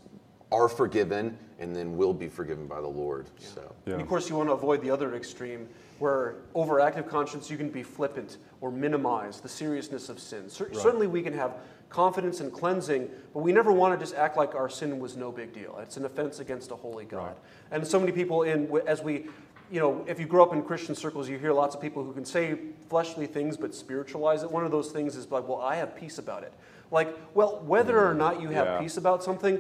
are 0.53 0.69
forgiven 0.69 1.39
and 1.61 1.75
then 1.75 1.97
will 1.97 2.13
be 2.13 2.29
forgiven 2.29 2.67
by 2.67 2.79
the 2.83 2.89
Lord. 2.89 3.31
Yeah. 3.39 3.47
So, 3.55 3.75
yeah. 3.87 3.95
of 3.95 4.07
course, 4.07 4.29
you 4.29 4.37
want 4.37 4.51
to 4.51 4.53
avoid 4.53 4.83
the 4.83 4.91
other 4.91 5.15
extreme, 5.15 5.67
where 5.99 6.37
overactive 6.55 7.09
conscience 7.09 7.51
you 7.51 7.57
can 7.57 7.71
be 7.71 7.83
flippant 7.83 8.37
or 8.61 8.71
minimize 8.71 9.41
the 9.41 9.49
seriousness 9.49 10.09
of 10.09 10.19
sin. 10.19 10.49
Cer- 10.49 10.67
right. 10.67 10.77
Certainly, 10.77 11.07
we 11.07 11.23
can 11.23 11.33
have 11.33 11.55
confidence 11.89 12.41
in 12.41 12.51
cleansing, 12.51 13.09
but 13.35 13.41
we 13.41 13.53
never 13.53 13.73
want 13.73 13.99
to 13.99 14.05
just 14.05 14.17
act 14.17 14.37
like 14.37 14.55
our 14.55 14.69
sin 14.69 14.99
was 15.01 15.17
no 15.17 15.33
big 15.33 15.53
deal. 15.53 15.79
It's 15.83 15.97
an 15.97 16.05
offense 16.05 16.39
against 16.41 16.71
a 16.71 16.77
holy 16.77 17.05
God. 17.05 17.27
Right. 17.27 17.37
And 17.73 17.87
so 17.87 17.99
many 17.99 18.13
people, 18.13 18.43
in 18.43 18.71
as 18.87 19.03
we, 19.03 19.27
you 19.71 19.81
know, 19.81 20.05
if 20.07 20.21
you 20.21 20.27
grow 20.27 20.45
up 20.45 20.53
in 20.53 20.63
Christian 20.63 20.95
circles, 20.95 21.29
you 21.29 21.39
hear 21.39 21.53
lots 21.53 21.75
of 21.75 21.81
people 21.81 22.05
who 22.05 22.13
can 22.13 22.25
say 22.25 22.59
fleshly 22.89 23.27
things 23.27 23.57
but 23.57 23.75
spiritualize 23.75 24.43
it. 24.43 24.51
One 24.51 24.65
of 24.65 24.71
those 24.71 24.91
things 24.91 25.17
is 25.17 25.31
like, 25.31 25.47
well, 25.49 25.61
I 25.61 25.77
have 25.77 25.97
peace 25.97 26.19
about 26.19 26.43
it. 26.43 26.53
Like, 26.91 27.17
well, 27.35 27.63
whether 27.65 28.05
or 28.05 28.15
not 28.15 28.41
you 28.41 28.49
have 28.49 28.67
yeah. 28.67 28.81
peace 28.81 28.97
about 28.97 29.23
something, 29.23 29.55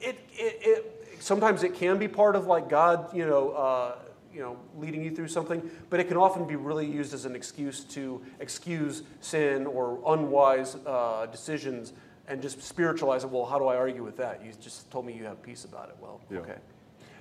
it, 0.00 0.18
it, 0.32 0.58
it, 0.60 1.16
sometimes 1.20 1.62
it 1.62 1.74
can 1.74 1.98
be 1.98 2.08
part 2.08 2.36
of 2.36 2.46
like 2.46 2.68
God, 2.68 3.14
you 3.16 3.26
know, 3.26 3.50
uh, 3.50 3.94
you 4.34 4.40
know, 4.40 4.56
leading 4.76 5.02
you 5.02 5.14
through 5.14 5.28
something, 5.28 5.70
but 5.90 6.00
it 6.00 6.08
can 6.08 6.16
often 6.16 6.46
be 6.46 6.56
really 6.56 6.86
used 6.86 7.14
as 7.14 7.24
an 7.24 7.36
excuse 7.36 7.84
to 7.84 8.20
excuse 8.40 9.02
sin 9.20 9.66
or 9.66 10.00
unwise 10.06 10.76
uh, 10.86 11.26
decisions 11.26 11.92
and 12.26 12.42
just 12.42 12.62
spiritualize 12.62 13.24
it. 13.24 13.30
Well, 13.30 13.44
how 13.44 13.58
do 13.58 13.66
I 13.66 13.76
argue 13.76 14.02
with 14.02 14.16
that? 14.16 14.44
You 14.44 14.52
just 14.60 14.90
told 14.90 15.06
me 15.06 15.12
you 15.12 15.24
have 15.24 15.42
peace 15.42 15.64
about 15.64 15.90
it. 15.90 15.96
Well, 16.00 16.20
yeah. 16.30 16.38
okay. 16.38 16.56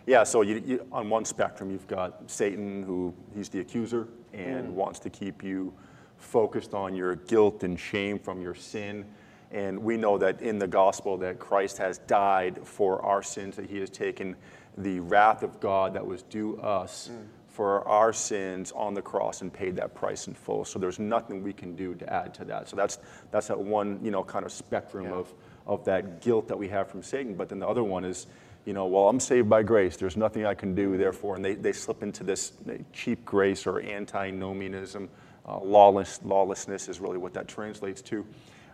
Yeah, 0.06 0.24
so 0.24 0.42
you, 0.42 0.62
you, 0.66 0.88
on 0.92 1.10
one 1.10 1.24
spectrum, 1.24 1.72
you've 1.72 1.88
got 1.88 2.30
Satan, 2.30 2.84
who 2.84 3.14
he's 3.34 3.48
the 3.48 3.60
accuser 3.60 4.08
and 4.34 4.70
mm. 4.70 4.74
wants 4.74 5.00
to 5.00 5.10
keep 5.10 5.44
you 5.44 5.74
focused 6.18 6.74
on 6.74 6.96
your 6.96 7.16
guilt 7.16 7.64
and 7.64 7.80
shame 7.80 8.20
from 8.20 8.42
your 8.42 8.56
sin. 8.56 9.06
And 9.54 9.84
we 9.84 9.98
know 9.98 10.18
that 10.18 10.42
in 10.42 10.58
the 10.58 10.68
gospel 10.68 11.16
that 11.20 11.38
Christ 11.40 11.78
has 11.78 12.00
died 12.00 12.60
for 12.64 13.02
our 13.04 13.22
sins, 13.22 13.56
that 13.56 13.70
he 13.70 13.78
has 13.78 13.90
taken 13.90 14.36
the 14.78 15.00
wrath 15.00 15.44
of 15.44 15.60
God 15.60 15.94
that 15.94 16.06
was 16.06 16.24
due 16.24 16.58
us 16.58 17.12
for 17.48 17.88
our 17.88 18.12
sins 18.12 18.72
on 18.76 18.96
the 18.96 19.02
cross 19.02 19.42
and 19.42 19.54
paid 19.54 19.76
that 19.76 19.94
price 19.94 20.28
in 20.28 20.34
full. 20.34 20.66
So 20.66 20.80
there's 20.80 20.98
nothing 20.98 21.44
we 21.44 21.54
can 21.54 21.76
do 21.76 21.94
to 21.94 22.12
add 22.12 22.34
to 22.34 22.46
that. 22.46 22.68
So 22.68 22.76
that's 22.76 22.98
that's 23.30 23.48
that 23.48 23.60
one, 23.60 24.00
you 24.04 24.10
know, 24.10 24.24
kind 24.24 24.44
of 24.44 24.52
spectrum 24.52 25.06
Yeah. 25.06 25.12
of 25.12 25.34
of 25.68 25.86
that 25.86 26.20
guilt 26.20 26.48
that 26.48 26.58
we 26.58 26.68
have 26.70 26.88
from 26.90 27.04
Satan. 27.04 27.36
But 27.36 27.50
then 27.50 27.60
the 27.60 27.68
other 27.68 27.84
one 27.84 28.04
is, 28.04 28.26
you 28.66 28.74
know, 28.74 28.88
well, 28.88 29.08
I'm 29.08 29.20
saved 29.20 29.50
by 29.50 29.62
grace. 29.62 29.96
There's 29.96 30.18
nothing 30.18 30.46
I 30.46 30.56
can 30.56 30.74
do, 30.74 30.98
therefore, 30.98 31.36
and 31.36 31.46
they, 31.46 31.54
they 31.54 31.72
slip 31.72 32.02
into 32.04 32.24
this 32.24 32.54
cheap 32.92 33.24
grace 33.24 33.66
or 33.68 33.80
antinomianism. 33.82 35.10
Uh, 35.48 35.60
lawless, 35.60 36.20
lawlessness 36.24 36.90
is 36.90 37.00
really 37.00 37.18
what 37.18 37.34
that 37.34 37.48
translates 37.48 38.02
to. 38.02 38.26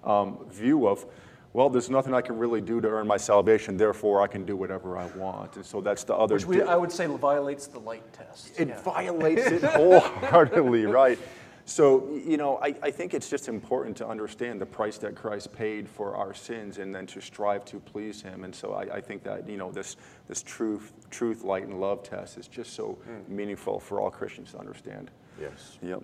Um, 0.03 0.45
view 0.49 0.87
of, 0.87 1.05
well, 1.53 1.69
there's 1.69 1.89
nothing 1.89 2.13
I 2.13 2.21
can 2.21 2.37
really 2.37 2.61
do 2.61 2.79
to 2.79 2.87
earn 2.87 3.07
my 3.07 3.17
salvation, 3.17 3.75
therefore 3.77 4.21
I 4.21 4.27
can 4.27 4.45
do 4.45 4.55
whatever 4.55 4.97
I 4.97 5.07
want. 5.17 5.55
And 5.55 5.65
so 5.65 5.81
that's 5.81 6.03
the 6.03 6.15
other. 6.15 6.35
Which 6.35 6.45
we, 6.45 6.57
di- 6.57 6.63
I 6.63 6.75
would 6.75 6.91
say 6.91 7.07
violates 7.07 7.67
the 7.67 7.79
light 7.79 8.11
test. 8.13 8.59
it 8.59 8.67
Yeah. 8.69 8.81
violates 8.81 9.47
it 9.47 9.63
wholeheartedly, 10.13 10.85
right? 10.85 11.17
So, 11.65 12.09
you 12.25 12.37
know, 12.37 12.57
I, 12.63 12.73
I 12.81 12.89
think 12.91 13.13
it's 13.13 13.29
just 13.29 13.47
important 13.47 13.95
to 13.97 14.07
understand 14.07 14.59
the 14.59 14.65
price 14.65 14.97
that 14.99 15.15
Christ 15.15 15.53
paid 15.53 15.87
for 15.87 16.15
our 16.15 16.33
sins 16.33 16.79
and 16.79 16.93
then 16.95 17.05
to 17.07 17.21
strive 17.21 17.63
to 17.65 17.79
please 17.79 18.21
Him. 18.23 18.43
And 18.43 18.55
so 18.55 18.73
I, 18.73 18.95
I 18.95 19.01
think 19.01 19.21
that, 19.23 19.47
you 19.47 19.57
know, 19.57 19.71
this, 19.71 19.95
this 20.27 20.41
truth, 20.41 20.93
truth, 21.11 21.43
light, 21.43 21.63
and 21.67 21.79
love 21.79 22.01
test 22.01 22.39
is 22.39 22.47
just 22.47 22.73
so 22.73 22.97
meaningful 23.27 23.79
for 23.79 24.01
all 24.01 24.09
Christians 24.09 24.51
to 24.53 24.57
understand. 24.59 25.11
Yes. 25.39 25.77
Yep. 25.83 26.03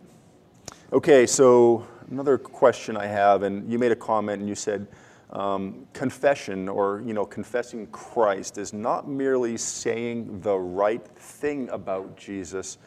Okay, 0.94 1.26
so 1.26 1.86
another 2.10 2.38
question 2.38 2.96
I 2.96 3.08
have, 3.08 3.44
and 3.44 3.72
you 3.72 3.80
made 3.80 3.92
a 3.92 3.96
comment 3.96 4.40
and 4.40 4.48
you 4.48 4.56
said 4.56 4.88
um, 5.32 5.88
confession 5.94 6.70
or 6.70 7.02
you 7.06 7.14
know 7.14 7.26
confessing 7.26 7.88
Christ 7.88 8.58
is 8.58 8.74
not 8.74 9.08
merely 9.08 9.58
saying 9.58 10.42
the 10.42 10.58
right 10.58 11.06
thing 11.06 11.70
about 11.70 12.16
Jesus, 12.16 12.78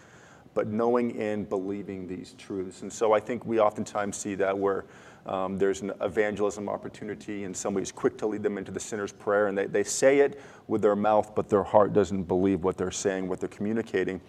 but 0.54 0.68
knowing 0.68 1.20
and 1.20 1.49
believing 1.49 2.06
these 2.06 2.35
truths. 2.38 2.82
And 2.82 2.92
so 2.92 3.12
I 3.12 3.20
think 3.20 3.44
we 3.44 3.61
oftentimes 3.61 4.16
see 4.16 4.35
that 4.37 4.56
where 4.56 4.85
um, 5.26 5.58
there's 5.58 5.82
an 5.82 5.92
evangelism 6.00 6.68
opportunity 6.68 7.44
and 7.44 7.54
somebody's 7.54 7.92
quick 7.92 8.16
to 8.18 8.26
lead 8.26 8.42
them 8.42 8.56
into 8.56 8.73
the 8.73 8.80
sinner's 8.80 9.12
prayer 9.12 9.49
and 9.49 9.58
they, 9.58 9.66
they 9.66 9.85
say 9.85 10.20
it 10.20 10.40
with 10.68 10.80
their 10.80 10.97
mouth, 10.97 11.35
but 11.35 11.50
their 11.50 11.62
heart 11.62 11.92
doesn't 11.92 12.25
believe 12.25 12.64
what 12.64 12.78
they're 12.78 12.90
saying, 12.90 13.28
what 13.28 13.38
they're 13.40 13.49
communicating. 13.50 14.20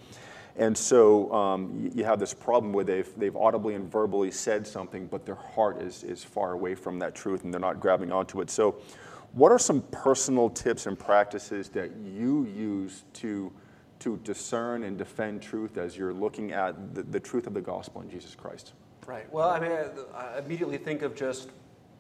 And 0.59 0.77
so 0.77 1.33
um, 1.33 1.89
you, 1.95 2.03
have 2.03 2.19
this 2.19 2.33
problem 2.33 2.73
where 2.73 2.83
they've, 2.83 3.09
they've 3.17 3.35
audibly 3.35 3.75
and 3.75 3.89
verbally 3.89 4.29
said 4.29 4.67
something, 4.67 5.07
but 5.07 5.25
their 5.25 5.35
heart 5.35 5.81
is, 5.81 6.03
is 6.03 6.21
far 6.21 6.51
away 6.51 6.75
from 6.75 6.99
that 6.99 7.15
truth 7.15 7.45
and 7.45 7.53
they're 7.53 7.61
not 7.61 7.79
grabbing 7.79 8.11
onto 8.11 8.41
it. 8.41 8.49
So, 8.49 8.75
what 9.31 9.51
are 9.53 9.59
some 9.59 9.83
personal 9.91 10.49
tips 10.49 10.85
and 10.85 10.99
practices 10.99 11.69
that 11.69 11.91
you 11.97 12.45
use 12.45 13.05
to, 13.13 13.53
to 13.99 14.17
discern 14.23 14.83
and 14.83 14.97
defend 14.97 15.41
truth 15.41 15.77
as 15.77 15.95
you're 15.95 16.13
looking 16.13 16.51
at 16.51 16.95
the, 16.95 17.03
the 17.03 17.19
truth 17.19 17.47
of 17.47 17.53
the 17.53 17.61
gospel 17.61 18.01
in 18.01 18.09
Jesus 18.09 18.35
Christ? 18.35 18.73
Right. 19.05 19.31
Well, 19.31 19.49
I 19.49 19.59
mean, 19.59 19.71
I, 19.71 19.85
I 20.13 20.39
immediately 20.39 20.77
think 20.77 21.03
of 21.03 21.15
just 21.15 21.51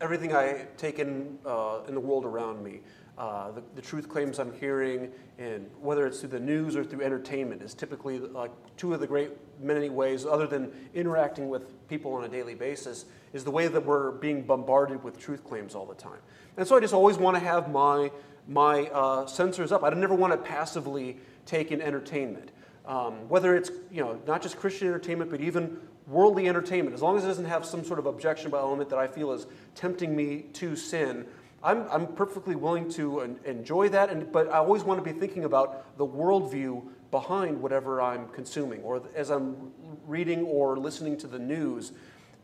everything 0.01 0.35
I 0.35 0.65
take 0.75 0.99
in 0.99 1.37
uh, 1.45 1.81
in 1.87 1.93
the 1.93 1.99
world 1.99 2.25
around 2.25 2.63
me. 2.63 2.81
Uh, 3.19 3.51
the, 3.51 3.61
the 3.75 3.81
truth 3.81 4.07
claims 4.07 4.39
I'm 4.39 4.53
hearing, 4.53 5.11
and 5.37 5.69
whether 5.81 6.07
it's 6.07 6.21
through 6.21 6.29
the 6.29 6.39
news 6.39 6.77
or 6.77 6.85
through 6.85 7.01
entertainment, 7.01 7.61
is 7.61 7.73
typically 7.73 8.17
like 8.17 8.51
two 8.77 8.93
of 8.93 9.01
the 9.01 9.07
great 9.07 9.31
many 9.59 9.89
ways, 9.89 10.25
other 10.25 10.47
than 10.47 10.71
interacting 10.93 11.49
with 11.49 11.85
people 11.89 12.13
on 12.13 12.23
a 12.23 12.29
daily 12.29 12.55
basis, 12.55 13.03
is 13.33 13.43
the 13.43 13.51
way 13.51 13.67
that 13.67 13.85
we're 13.85 14.11
being 14.11 14.43
bombarded 14.43 15.03
with 15.03 15.19
truth 15.19 15.43
claims 15.43 15.75
all 15.75 15.85
the 15.85 15.95
time. 15.95 16.19
And 16.55 16.65
so 16.65 16.77
I 16.77 16.79
just 16.79 16.93
always 16.93 17.17
want 17.17 17.35
to 17.35 17.41
have 17.41 17.69
my 17.69 18.09
my 18.47 18.87
uh, 18.87 19.25
sensors 19.25 19.73
up. 19.73 19.83
I 19.83 19.89
never 19.89 20.15
want 20.15 20.31
to 20.31 20.37
passively 20.37 21.17
take 21.45 21.73
in 21.73 21.81
entertainment, 21.81 22.51
um, 22.85 23.27
whether 23.27 23.53
it's 23.53 23.69
you 23.91 24.01
know 24.01 24.17
not 24.27 24.41
just 24.41 24.55
Christian 24.55 24.87
entertainment, 24.87 25.29
but 25.29 25.41
even 25.41 25.77
worldly 26.07 26.47
entertainment. 26.47 26.95
As 26.95 27.01
long 27.01 27.17
as 27.17 27.25
it 27.25 27.27
doesn't 27.27 27.45
have 27.45 27.65
some 27.65 27.83
sort 27.83 27.99
of 27.99 28.05
objectionable 28.05 28.59
element 28.59 28.89
that 28.89 28.97
I 28.97 29.07
feel 29.07 29.33
is 29.33 29.45
tempting 29.75 30.15
me 30.15 30.45
to 30.53 30.77
sin, 30.77 31.25
I'm, 31.63 31.85
I'm 31.89 32.07
perfectly 32.07 32.55
willing 32.55 32.89
to 32.91 33.21
en- 33.21 33.39
enjoy 33.45 33.89
that. 33.89 34.09
And, 34.09 34.31
but 34.31 34.47
I 34.49 34.57
always 34.57 34.83
want 34.83 35.03
to 35.03 35.13
be 35.13 35.17
thinking 35.17 35.45
about 35.45 35.97
the 35.97 36.05
worldview 36.05 36.83
behind 37.11 37.61
whatever 37.61 38.01
I'm 38.01 38.27
consuming, 38.29 38.81
or 38.81 39.01
as 39.15 39.29
I'm 39.29 39.71
reading 40.05 40.43
or 40.43 40.77
listening 40.77 41.17
to 41.17 41.27
the 41.27 41.39
news 41.39 41.91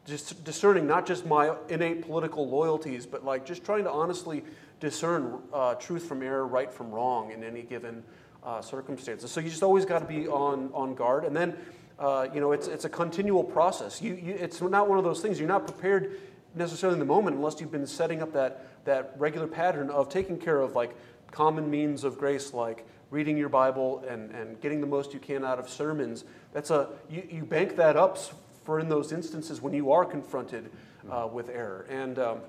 just 0.06 0.44
discerning 0.44 0.86
not 0.86 1.06
just 1.06 1.26
my 1.26 1.56
innate 1.70 2.04
political 2.04 2.48
loyalties, 2.48 3.06
but 3.06 3.26
like 3.26 3.46
just 3.46 3.66
trying 3.66 3.84
to 3.84 3.92
honestly 3.92 4.44
discern 4.80 5.40
uh, 5.52 5.74
truth 5.76 6.04
from 6.04 6.22
error, 6.22 6.46
right 6.46 6.72
from 6.72 6.92
wrong 6.92 7.32
in 7.32 7.44
any 7.44 7.64
given 7.64 8.04
uh, 8.44 8.62
circumstances. 8.62 9.32
So 9.32 9.40
you 9.40 9.50
just 9.50 9.64
always 9.64 9.86
got 9.86 10.00
to 10.00 10.06
be 10.06 10.28
on, 10.28 10.70
on 10.74 10.94
guard. 10.94 11.26
And 11.26 11.36
then, 11.36 11.56
uh, 11.98 12.28
you 12.34 12.40
know, 12.40 12.52
it's, 12.52 12.68
it's 12.68 12.86
a 12.86 12.90
continual 12.90 13.44
process. 13.44 14.02
You, 14.02 14.14
you, 14.14 14.34
it's 14.34 14.62
not 14.62 14.88
one 14.88 15.00
of 15.00 15.04
those 15.04 15.22
things, 15.22 15.40
you're 15.40 15.48
not 15.48 15.66
prepared 15.66 16.20
necessarily 16.56 16.96
in 16.96 17.00
the 17.00 17.06
moment 17.06 17.38
unless 17.38 17.60
you've 17.60 17.72
been 17.72 17.88
setting 17.88 18.22
up 18.22 18.34
that, 18.34 18.66
that 18.86 19.14
regular 19.18 19.48
pattern 19.48 19.90
of 19.90 20.10
taking 20.10 20.38
care 20.38 20.60
of 20.62 20.76
like 20.76 20.96
common 21.32 21.70
means 21.70 22.04
of 22.04 22.18
grace 22.18 22.54
like 22.54 22.86
reading 23.12 23.38
your 23.38 23.50
Bible 23.50 24.04
and, 24.08 24.32
and 24.32 24.60
getting 24.62 24.82
the 24.82 24.88
most 24.88 25.14
you 25.14 25.20
can 25.20 25.46
out 25.46 25.60
of 25.60 25.70
sermons. 25.70 26.26
That's 26.54 26.72
a, 26.72 26.90
you, 27.10 27.28
you 27.30 27.44
bank 27.44 27.76
that 27.76 27.96
up 27.96 28.18
for 28.64 28.80
in 28.80 28.90
those 28.90 29.12
instances 29.12 29.62
when 29.62 29.74
you 29.74 29.92
are 29.92 30.06
confronted 30.06 30.72
uh, 31.10 31.28
with 31.32 31.50
error. 31.50 31.86
And 31.90 32.18
um, 32.18 32.40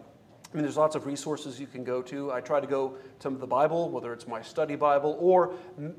I 0.53 0.57
mean, 0.57 0.63
there's 0.63 0.77
lots 0.77 0.97
of 0.97 1.07
resources 1.07 1.61
you 1.61 1.67
can 1.67 1.85
go 1.85 2.01
to. 2.03 2.33
I 2.33 2.41
try 2.41 2.61
to 2.61 2.67
go 2.67 2.95
to 3.21 3.31
the 3.31 3.47
Bible, 3.47 3.91
whether 3.91 4.13
it's 4.13 4.27
my 4.27 4.41
study 4.41 4.77
Bible 4.77 5.17
or 5.21 5.53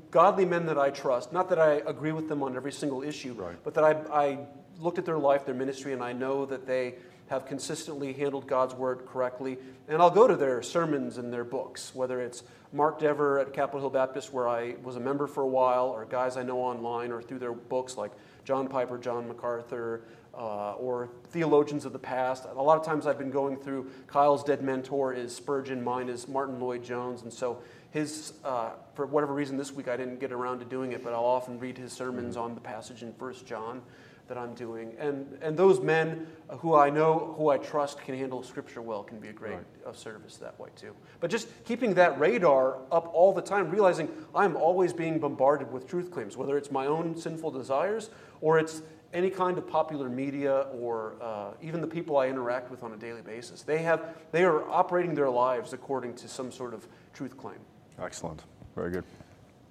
godly 0.09 0.45
men 0.45 0.65
that 0.65 0.77
I 0.77 0.89
trust. 0.89 1.31
Not 1.33 1.49
that 1.49 1.59
I 1.59 1.81
agree 1.85 2.13
with 2.13 2.27
them 2.27 2.41
on 2.41 2.55
every 2.55 2.71
single 2.71 3.03
issue, 3.03 3.33
Right. 3.33 3.55
but 3.63 3.73
that 3.75 3.83
I, 3.83 3.91
I 4.11 4.39
looked 4.79 4.97
at 4.97 5.05
their 5.05 5.17
life, 5.17 5.45
their 5.45 5.55
ministry, 5.55 5.93
and 5.93 6.01
I 6.01 6.13
know 6.13 6.45
that 6.45 6.65
they 6.65 6.95
have 7.27 7.45
consistently 7.45 8.13
handled 8.13 8.47
God's 8.47 8.73
word 8.73 9.05
correctly. 9.05 9.57
And 9.87 10.01
I'll 10.01 10.09
go 10.09 10.27
to 10.27 10.35
their 10.35 10.61
sermons 10.61 11.17
and 11.17 11.31
their 11.31 11.43
books, 11.43 11.93
whether 11.93 12.21
it's 12.21 12.43
Mark 12.73 12.99
Dever 12.99 13.39
at 13.39 13.53
Capitol 13.53 13.81
Hill 13.81 13.89
Baptist, 13.89 14.33
where 14.33 14.47
I 14.47 14.75
was 14.83 14.95
a 14.95 14.99
member 14.99 15.27
for 15.27 15.43
a 15.43 15.47
while, 15.47 15.87
or 15.87 16.05
guys 16.05 16.37
I 16.37 16.43
know 16.43 16.59
online, 16.59 17.11
or 17.11 17.21
through 17.21 17.39
their 17.39 17.53
books 17.53 17.97
like 17.97 18.11
John 18.43 18.67
Piper, 18.67 18.97
John 18.97 19.27
MacArthur, 19.27 20.03
uh, 20.33 20.73
or 20.73 21.09
theologians 21.29 21.85
of 21.85 21.93
the 21.93 21.99
past. 21.99 22.45
A 22.45 22.61
lot 22.61 22.77
of 22.77 22.85
times 22.85 23.07
I've 23.07 23.17
been 23.17 23.31
going 23.31 23.57
through 23.57 23.89
Kyle's 24.05 24.43
dead 24.43 24.61
mentor 24.61 25.13
is 25.13 25.35
Spurgeon, 25.35 25.83
mine 25.83 26.09
is 26.09 26.27
Martyn 26.27 26.59
Lloyd-Jones, 26.59 27.23
and 27.23 27.33
so 27.33 27.61
his, 27.89 28.33
uh, 28.43 28.71
for 28.93 29.05
whatever 29.07 29.33
reason 29.33 29.57
this 29.57 29.71
week 29.71 29.87
I 29.87 29.97
didn't 29.97 30.19
get 30.19 30.31
around 30.31 30.59
to 30.59 30.65
doing 30.65 30.91
it, 30.91 31.03
but 31.03 31.13
I'll 31.13 31.25
often 31.25 31.59
read 31.59 31.77
his 31.77 31.91
sermons 31.91 32.37
on 32.37 32.53
the 32.53 32.61
passage 32.61 33.01
in 33.01 33.13
First 33.13 33.45
John 33.45 33.81
that 34.27 34.37
I'm 34.37 34.53
doing. 34.53 34.93
And, 34.99 35.37
and 35.41 35.57
those 35.57 35.79
men 35.79 36.27
who 36.59 36.75
I 36.75 36.89
know, 36.89 37.33
who 37.37 37.49
I 37.49 37.57
trust 37.57 38.01
can 38.01 38.17
handle 38.17 38.43
Scripture 38.43 38.81
well 38.81 39.03
can 39.03 39.19
be 39.19 39.29
a 39.29 39.33
great 39.33 39.53
Right. 39.53 39.65
of 39.85 39.97
service 39.97 40.37
that 40.37 40.59
way 40.59 40.69
too. 40.75 40.93
But 41.19 41.31
just 41.31 41.47
keeping 41.65 41.93
that 41.95 42.19
radar 42.19 42.77
up 42.91 43.09
all 43.13 43.33
the 43.33 43.41
time, 43.41 43.69
realizing 43.69 44.09
I'm 44.35 44.55
always 44.55 44.93
being 44.93 45.19
bombarded 45.19 45.71
with 45.71 45.87
truth 45.87 46.11
claims, 46.11 46.35
whether 46.37 46.57
it's 46.57 46.71
my 46.71 46.85
own 46.85 47.15
sinful 47.15 47.51
desires 47.51 48.09
or 48.41 48.59
it's 48.59 48.81
any 49.13 49.29
kind 49.29 49.57
of 49.57 49.67
popular 49.67 50.09
media 50.09 50.67
or 50.73 51.15
uh, 51.21 51.51
even 51.61 51.79
the 51.79 51.87
people 51.87 52.17
I 52.17 52.27
interact 52.27 52.69
with 52.69 52.83
on 52.83 52.91
a 52.91 52.97
daily 52.97 53.21
basis. 53.21 53.61
They, 53.61 53.79
have, 53.79 54.15
they 54.31 54.43
are 54.43 54.69
operating 54.69 55.15
their 55.15 55.29
lives 55.29 55.71
according 55.71 56.15
to 56.15 56.27
some 56.27 56.51
sort 56.51 56.73
of 56.73 56.85
truth 57.13 57.37
claim. 57.37 57.59
Excellent. 57.99 58.43
Very 58.75 58.91
good. 58.91 59.05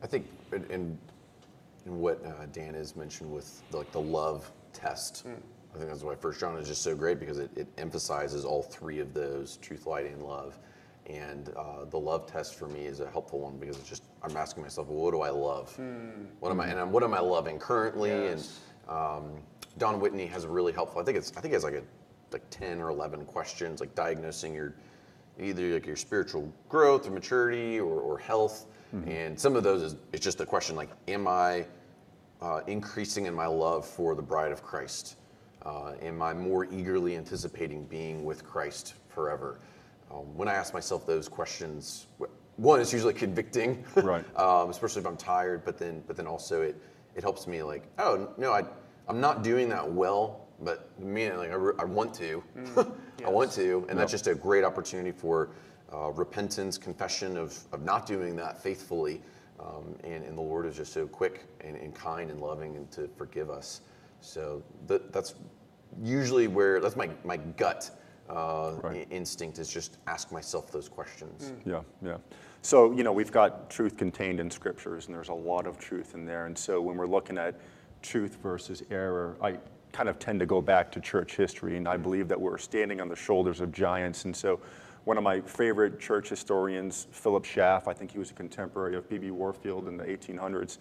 I 0.03 0.07
think, 0.07 0.27
in, 0.71 0.99
in 1.87 1.99
what 2.01 2.23
uh, 2.25 2.47
Dan 2.53 2.75
has 2.75 2.97
mentioned 2.97 3.33
with 3.33 3.63
the, 3.71 3.79
like 3.79 3.93
the 3.93 4.01
love 4.01 4.51
test, 4.73 5.25
I 5.27 5.79
think 5.79 5.89
that's 5.89 6.03
why 6.03 6.15
First 6.15 6.41
John 6.41 6.59
is 6.59 6.69
just 6.69 6.83
so 6.83 6.95
great 6.95 7.21
because 7.21 7.39
it, 7.39 7.51
it 7.57 7.69
emphasizes 7.79 8.45
all 8.45 8.63
three 8.63 8.99
of 8.99 9.15
those: 9.15 9.57
truth, 9.59 9.87
light, 9.87 10.07
and 10.07 10.23
love. 10.23 10.59
And 11.07 11.51
uh, 11.57 11.85
the 11.89 11.99
love 11.99 12.27
test 12.27 12.57
for 12.57 12.67
me 12.67 12.87
is 12.87 12.99
a 12.99 13.09
helpful 13.09 13.39
one 13.39 13.59
because 13.59 13.77
it's 13.79 13.89
just 13.89 14.03
I'm 14.23 14.37
asking 14.37 14.65
myself, 14.65 14.89
well, 14.89 14.99
what 14.99 15.13
do 15.13 15.21
I 15.21 15.31
love? 15.31 15.79
What 16.41 16.51
am 16.51 16.61
I 16.61 16.67
and 16.67 16.81
I'm, 16.81 16.91
what 16.91 17.05
am 17.05 17.15
I 17.15 17.21
loving 17.21 17.59
currently? 17.59 18.11
Yes. 18.11 18.61
And 18.89 18.97
um, 18.97 19.25
Don 19.79 20.01
Whitney 20.01 20.27
has 20.27 20.45
a 20.45 20.49
really 20.49 20.73
helpful. 20.73 21.01
I 21.01 21.05
think 21.05 21.17
it's 21.17 21.33
I 21.37 21.41
think 21.41 21.53
it 21.53 21.57
has 21.57 21.65
like 21.65 21.75
a 21.75 21.83
like 22.33 22.43
ten 22.51 22.81
or 22.81 22.91
eleven 22.91 23.25
questions, 23.25 23.79
like 23.81 23.95
diagnosing 23.95 24.53
your 24.53 24.75
either 25.41 25.75
like 25.75 25.87
your 25.87 25.97
spiritual 25.97 26.53
growth 26.69 27.07
or 27.07 27.11
maturity 27.11 27.79
or, 27.79 28.01
or 28.01 28.19
health. 28.19 28.67
And 29.07 29.39
some 29.39 29.57
of 29.57 29.63
those 29.63 29.83
is 29.83 29.97
it's 30.15 30.25
just 30.25 30.41
a 30.41 30.47
question 30.47 30.75
like, 30.75 30.89
am 31.07 31.29
I 31.29 31.67
uh, 32.41 32.61
increasing 32.67 33.27
in 33.27 33.35
my 33.35 33.47
love 33.47 33.85
for 33.85 34.15
the 34.15 34.23
bride 34.23 34.53
of 34.53 34.63
Christ? 34.63 35.17
Uh, 35.63 35.93
am 36.01 36.23
I 36.23 36.33
more 36.33 36.65
eagerly 36.65 37.15
anticipating 37.15 37.85
being 37.85 38.25
with 38.25 38.43
Christ 38.43 38.95
forever? 39.09 39.61
Um, 40.11 40.35
when 40.35 40.49
I 40.49 40.55
ask 40.55 40.73
myself 40.73 41.07
those 41.07 41.29
questions, 41.29 42.07
one, 42.57 42.81
is 42.81 42.91
usually 42.91 43.13
convicting, 43.13 43.85
Right. 43.97 44.25
um, 44.39 44.71
especially 44.71 45.01
if 45.01 45.07
I'm 45.07 45.19
tired. 45.19 45.63
But 45.67 45.77
then, 45.77 46.03
but 46.07 46.17
then 46.17 46.27
also 46.27 46.63
it 46.63 46.81
it 47.15 47.23
helps 47.23 47.47
me 47.47 47.63
like, 47.63 47.83
oh 47.99 48.31
no, 48.39 48.53
I 48.53 48.63
I'm 49.09 49.21
not 49.21 49.43
doing 49.43 49.69
that 49.69 49.93
well 49.93 50.47
but 50.61 50.99
me, 50.99 51.31
like 51.33 51.51
I, 51.51 51.55
re- 51.55 51.75
I 51.79 51.85
want 51.85 52.15
to, 52.15 52.43
I 53.25 53.31
want 53.31 53.53
to, 53.53 53.87
and 53.89 53.99
that's 53.99 54.13
just 54.13 54.27
a 54.27 54.35
great 54.35 54.65
opportunity 54.65 55.13
for 55.13 55.51
uh, 55.93 56.11
repentance, 56.11 56.77
confession 56.79 57.37
of, 57.37 57.59
of 57.73 57.83
not 57.83 58.07
doing 58.07 58.37
that 58.37 58.61
faithfully, 58.63 59.23
um, 59.61 59.95
and, 60.05 60.25
and 60.25 60.37
the 60.37 60.43
Lord 60.43 60.67
is 60.67 60.77
just 60.77 60.93
so 60.93 61.07
quick 61.07 61.45
and, 61.61 61.77
and 61.77 61.95
kind 61.95 62.31
and 62.31 62.41
loving 62.41 62.77
and 62.77 62.91
to 62.93 63.09
forgive 63.17 63.49
us. 63.51 63.81
So 64.21 64.63
that, 64.89 65.13
that's 65.13 65.35
usually 66.03 66.47
where 66.49 66.81
that's 66.81 66.97
my 66.97 67.09
my 67.25 67.37
gut 67.37 67.91
uh, 68.29 68.73
Right. 68.83 69.07
i- 69.11 69.15
instinct 69.15 69.59
is 69.59 69.69
just 69.73 69.99
ask 70.09 70.33
myself 70.33 70.71
those 70.73 70.89
questions. 70.89 71.53
Yeah, 71.65 71.83
yeah. 72.05 72.17
So, 72.63 72.93
you 72.93 73.05
know, 73.05 73.13
we've 73.13 73.31
got 73.31 73.71
truth 73.71 73.97
contained 73.97 74.41
in 74.41 74.51
scriptures, 74.51 75.07
and 75.07 75.15
there's 75.15 75.29
a 75.29 75.35
lot 75.35 75.67
of 75.69 75.79
truth 75.79 76.15
in 76.15 76.25
there. 76.27 76.47
And 76.47 76.59
so 76.59 76.81
when 76.81 76.97
we're 76.97 77.07
looking 77.07 77.39
at 77.39 77.55
truth 78.03 78.39
versus 78.43 78.83
error, 78.91 79.37
I 79.41 79.59
kind 79.97 80.11
of 80.11 80.19
tend 80.19 80.39
to 80.39 80.45
go 80.45 80.61
back 80.61 80.93
to 80.93 81.01
church 81.01 81.37
history, 81.37 81.79
and 81.79 81.89
I 81.89 81.97
believe 81.97 82.29
that 82.29 82.39
we're 82.39 82.59
standing 82.59 83.01
on 83.01 83.09
the 83.09 83.17
shoulders 83.17 83.63
of 83.63 83.73
giants. 83.73 84.27
And 84.27 84.37
so 84.37 84.61
one 85.05 85.17
of 85.17 85.25
my 85.25 85.41
favorite 85.41 85.99
church 85.99 86.29
historians, 86.29 87.07
Philip 87.13 87.47
Schaff, 87.47 87.89
I 87.89 87.95
think 87.95 88.11
he 88.11 88.19
was 88.19 88.31
a 88.31 88.35
contemporary 88.35 88.95
of 88.95 89.09
B.B. 89.09 89.31
Warfield 89.31 89.89
in 89.89 89.97
the 89.97 90.05
1800s, 90.05 90.77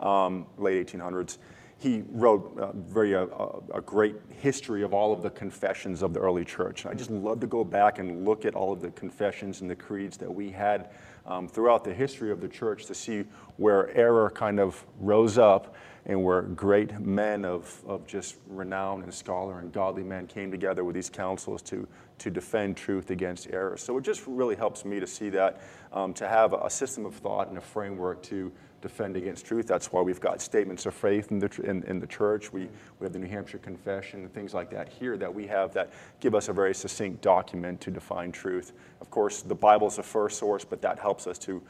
um, 0.00 0.46
late 0.58 0.84
1800s. 0.84 1.38
He 1.78 2.02
wrote 2.10 2.58
uh, 2.58 2.72
very 2.72 3.14
uh, 3.14 3.26
a 3.72 3.80
great 3.82 4.16
history 4.30 4.82
of 4.82 4.92
all 4.92 5.12
of 5.12 5.22
the 5.22 5.30
confessions 5.30 6.02
of 6.02 6.12
the 6.12 6.18
early 6.18 6.44
church. 6.44 6.84
And 6.84 6.92
I 6.92 6.96
just 6.96 7.10
love 7.10 7.38
to 7.40 7.46
go 7.46 7.62
back 7.62 8.00
and 8.00 8.24
look 8.24 8.44
at 8.44 8.56
all 8.56 8.72
of 8.72 8.80
the 8.80 8.90
confessions 8.90 9.60
and 9.60 9.70
the 9.70 9.76
creeds 9.76 10.16
that 10.16 10.34
we 10.34 10.50
had 10.50 10.90
um, 11.24 11.46
throughout 11.46 11.84
the 11.84 11.94
history 11.94 12.32
of 12.32 12.40
the 12.40 12.48
church 12.48 12.86
to 12.86 12.94
see 12.94 13.26
where 13.58 13.94
error 13.96 14.28
kind 14.30 14.58
of 14.58 14.84
rose 14.98 15.38
up 15.38 15.76
and 16.06 16.22
where 16.22 16.42
great 16.42 16.98
men 17.00 17.44
of, 17.44 17.82
of 17.86 18.06
just 18.06 18.36
renown 18.48 19.02
and 19.02 19.12
scholar 19.12 19.58
and 19.58 19.72
godly 19.72 20.04
men 20.04 20.26
came 20.26 20.50
together 20.50 20.84
with 20.84 20.94
these 20.94 21.10
councils 21.10 21.60
to, 21.62 21.86
to 22.18 22.30
defend 22.30 22.76
truth 22.76 23.10
against 23.10 23.50
error. 23.50 23.76
So 23.76 23.98
it 23.98 24.04
just 24.04 24.22
really 24.26 24.54
helps 24.54 24.84
me 24.84 25.00
to 25.00 25.06
see 25.06 25.30
that, 25.30 25.60
um, 25.92 26.14
to 26.14 26.28
have 26.28 26.52
a 26.52 26.70
system 26.70 27.04
of 27.04 27.14
thought 27.16 27.48
and 27.48 27.58
a 27.58 27.60
framework 27.60 28.22
to 28.24 28.52
defend 28.82 29.16
against 29.16 29.44
truth. 29.44 29.66
That's 29.66 29.90
why 29.90 30.00
we've 30.00 30.20
got 30.20 30.40
statements 30.40 30.86
of 30.86 30.94
faith 30.94 31.32
in 31.32 31.40
the, 31.40 31.50
in, 31.64 31.82
in 31.84 31.98
the 31.98 32.06
church. 32.06 32.52
We, 32.52 32.68
we 33.00 33.04
have 33.04 33.12
the 33.12 33.18
New 33.18 33.28
Hampshire 33.28 33.58
Confession 33.58 34.20
and 34.20 34.32
things 34.32 34.54
like 34.54 34.70
that 34.70 34.88
here 34.88 35.16
that 35.16 35.34
we 35.34 35.44
have 35.48 35.74
that 35.74 35.92
give 36.20 36.36
us 36.36 36.48
a 36.48 36.52
very 36.52 36.74
succinct 36.74 37.20
document 37.20 37.80
to 37.80 37.90
define 37.90 38.30
truth. 38.30 38.74
Of 39.00 39.10
course, 39.10 39.42
the 39.42 39.56
Bible's 39.56 39.96
the 39.96 40.04
first 40.04 40.38
source, 40.38 40.64
but 40.64 40.80
that 40.82 41.00
helps 41.00 41.26
us 41.26 41.36
to 41.40 41.60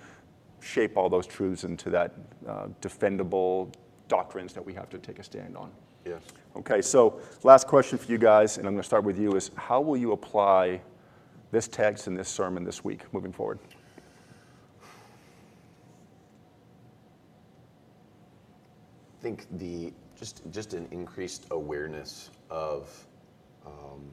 shape 0.60 0.98
all 0.98 1.08
those 1.08 1.26
truths 1.26 1.64
into 1.64 1.88
that 1.90 2.12
uh, 2.46 2.66
defendable 2.82 3.72
doctrines 4.08 4.52
that 4.52 4.64
we 4.64 4.72
have 4.74 4.88
to 4.90 4.98
take 4.98 5.18
a 5.18 5.22
stand 5.22 5.56
on. 5.56 5.70
Yes. 6.04 6.22
Okay, 6.56 6.80
so 6.80 7.20
last 7.42 7.66
question 7.66 7.98
for 7.98 8.10
you 8.10 8.18
guys, 8.18 8.58
and 8.58 8.66
I'm 8.66 8.74
going 8.74 8.82
to 8.82 8.86
start 8.86 9.04
with 9.04 9.18
you, 9.18 9.32
is 9.32 9.50
how 9.56 9.80
will 9.80 9.96
you 9.96 10.12
apply 10.12 10.80
this 11.50 11.66
text 11.66 12.06
and 12.06 12.16
this 12.16 12.28
sermon 12.28 12.64
this 12.64 12.84
week 12.84 13.02
moving 13.12 13.32
forward? 13.32 13.58
I 19.18 19.22
think 19.22 19.46
the 19.58 19.92
just 20.14 20.42
just 20.52 20.74
an 20.74 20.86
increased 20.92 21.46
awareness 21.50 22.30
of 22.50 22.88
um, 23.66 24.10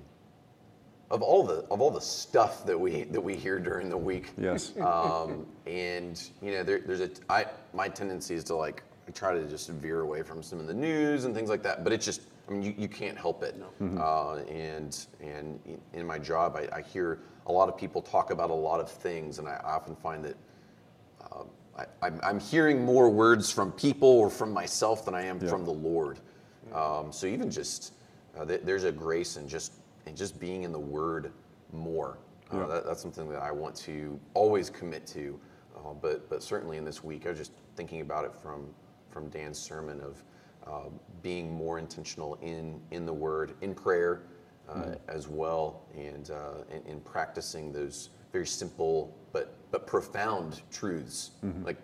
of 1.12 1.22
all 1.22 1.44
the 1.44 1.66
of 1.70 1.80
all 1.80 1.92
the 1.92 2.02
stuff 2.02 2.66
that 2.66 2.80
we 2.80 3.04
that 3.04 3.22
we 3.22 3.36
hear 3.36 3.60
during 3.60 3.90
the 3.90 3.98
week. 3.98 4.32
Yes. 4.38 4.74
Um, 4.80 5.46
and 5.68 6.22
you 6.42 6.54
know, 6.54 6.64
there, 6.64 6.80
there's 6.80 7.02
a 7.02 7.12
I 7.30 7.46
my 7.74 7.88
tendency 7.88 8.34
is 8.34 8.44
to 8.46 8.56
like 8.56 8.82
I 9.08 9.12
try 9.12 9.34
to 9.34 9.46
just 9.48 9.70
veer 9.70 10.02
away 10.02 10.24
from 10.24 10.42
some 10.42 10.60
of 10.60 10.68
the 10.68 10.74
news 10.74 11.26
and 11.26 11.36
things 11.36 11.50
like 11.50 11.64
that. 11.64 11.84
But 11.84 11.94
it's 11.94 12.06
just 12.06 12.22
I 12.48 12.52
mean 12.52 12.64
you, 12.64 12.74
you 12.78 12.88
can't 12.88 13.18
help 13.18 13.44
it. 13.44 13.56
Uh, 13.98 14.36
and 14.50 15.06
and 15.22 15.60
in 15.94 16.06
my 16.06 16.18
job, 16.20 16.56
I, 16.56 16.78
I 16.78 16.82
hear 16.82 17.20
a 17.48 17.52
lot 17.52 17.68
of 17.70 17.78
people 17.78 18.02
talk 18.02 18.32
about 18.32 18.50
a 18.50 18.54
lot 18.54 18.80
of 18.80 18.90
things, 18.90 19.40
and 19.40 19.48
I 19.48 19.60
often 19.64 19.96
find 19.96 20.24
that 20.24 20.36
um, 21.32 21.48
I, 21.78 21.86
I'm, 22.02 22.20
I'm 22.24 22.40
hearing 22.40 22.84
more 22.86 23.10
words 23.10 23.52
from 23.52 23.72
people 23.74 24.08
or 24.08 24.30
from 24.30 24.52
myself 24.52 25.04
than 25.06 25.16
I 25.16 25.24
am 25.24 25.40
Yeah. 25.42 25.50
from 25.50 25.66
the 25.66 25.72
Lord. 25.74 26.20
Um, 26.74 27.12
so 27.12 27.28
even 27.28 27.52
just 27.52 27.94
uh, 28.38 28.46
th- 28.46 28.62
there's 28.64 28.84
a 28.86 28.92
grace 28.92 29.36
in 29.38 29.48
just 29.48 29.74
in 30.06 30.16
just 30.16 30.40
being 30.40 30.64
in 30.64 30.72
the 30.72 30.80
Word 30.80 31.32
more. 31.74 32.18
Uh, 32.52 32.58
Yeah. 32.60 32.68
that, 32.68 32.86
that's 32.86 33.02
something 33.02 33.28
that 33.30 33.42
I 33.42 33.52
want 33.52 33.76
to 33.78 34.18
always 34.34 34.70
commit 34.70 35.06
to. 35.08 35.40
Uh, 35.76 35.94
but 36.02 36.30
but 36.30 36.42
certainly 36.42 36.78
in 36.78 36.86
this 36.86 37.04
week, 37.04 37.26
I 37.26 37.30
was 37.30 37.38
just 37.40 37.52
thinking 37.76 38.00
about 38.02 38.24
it 38.26 38.34
from 38.34 38.68
from 39.14 39.30
Dan's 39.30 39.60
sermon 39.60 40.02
of 40.02 40.24
uh, 40.66 40.90
being 41.22 41.52
more 41.52 41.78
intentional 41.78 42.36
in 42.42 42.82
in 42.92 43.06
the 43.06 43.14
Word, 43.14 43.54
in 43.62 43.76
prayer 43.76 44.24
uh, 44.68 44.96
as 45.08 45.28
well, 45.28 45.84
and 45.96 46.32
uh, 46.32 46.64
in, 46.72 46.94
in 46.94 47.00
practicing 47.02 47.72
those 47.72 48.10
very 48.32 48.48
simple 48.48 49.16
but 49.32 49.56
but 49.72 49.86
profound 49.88 50.62
truths. 50.72 51.32
Like 51.64 51.78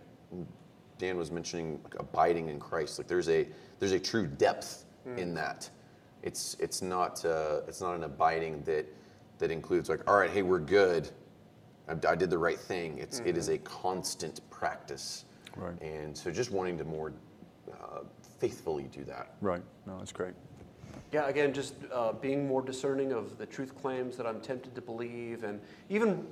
Dan 0.98 1.18
was 1.18 1.32
mentioning, 1.32 1.80
like 1.84 1.96
abiding 2.00 2.50
in 2.50 2.60
Christ. 2.60 2.98
Like 3.00 3.08
there's 3.08 3.30
a 3.30 3.48
there's 3.80 3.94
a 3.94 4.00
true 4.00 4.28
depth 4.28 4.86
in 5.18 5.34
that. 5.36 5.70
It's 6.24 6.56
it's 6.60 6.82
not 6.82 7.24
uh, 7.26 7.62
it's 7.68 7.82
not 7.82 7.96
an 7.96 8.04
abiding 8.04 8.64
that 8.64 8.86
that 9.38 9.52
includes 9.52 9.90
like 9.90 10.02
all 10.10 10.18
right, 10.18 10.30
hey, 10.32 10.42
we're 10.42 10.60
good. 10.60 11.10
I, 11.88 11.94
I 12.08 12.16
did 12.16 12.30
the 12.30 12.38
right 12.38 12.60
thing. 12.60 12.98
It's 12.98 13.20
it 13.26 13.38
is 13.38 13.50
a 13.50 13.58
constant 13.60 14.42
practice. 14.50 15.26
Right. 15.56 15.80
And 15.82 16.18
so 16.18 16.32
just 16.32 16.52
wanting 16.52 16.78
to 16.78 16.84
more 16.84 17.14
uh, 17.72 18.02
faithfully 18.40 18.90
do 18.92 19.04
that. 19.06 19.36
Right. 19.42 19.64
No, 19.86 19.98
that's 19.98 20.12
great. 20.12 20.34
Yeah, 21.12 21.28
again, 21.28 21.54
just 21.54 21.74
uh, 21.92 22.14
being 22.14 22.48
more 22.48 22.62
discerning 22.62 23.12
of 23.12 23.38
the 23.38 23.46
truth 23.46 23.80
claims 23.82 24.16
that 24.18 24.28
I'm 24.28 24.42
tempted 24.42 24.76
to 24.76 24.82
believe, 24.82 25.44
and 25.44 25.60
even 25.90 26.26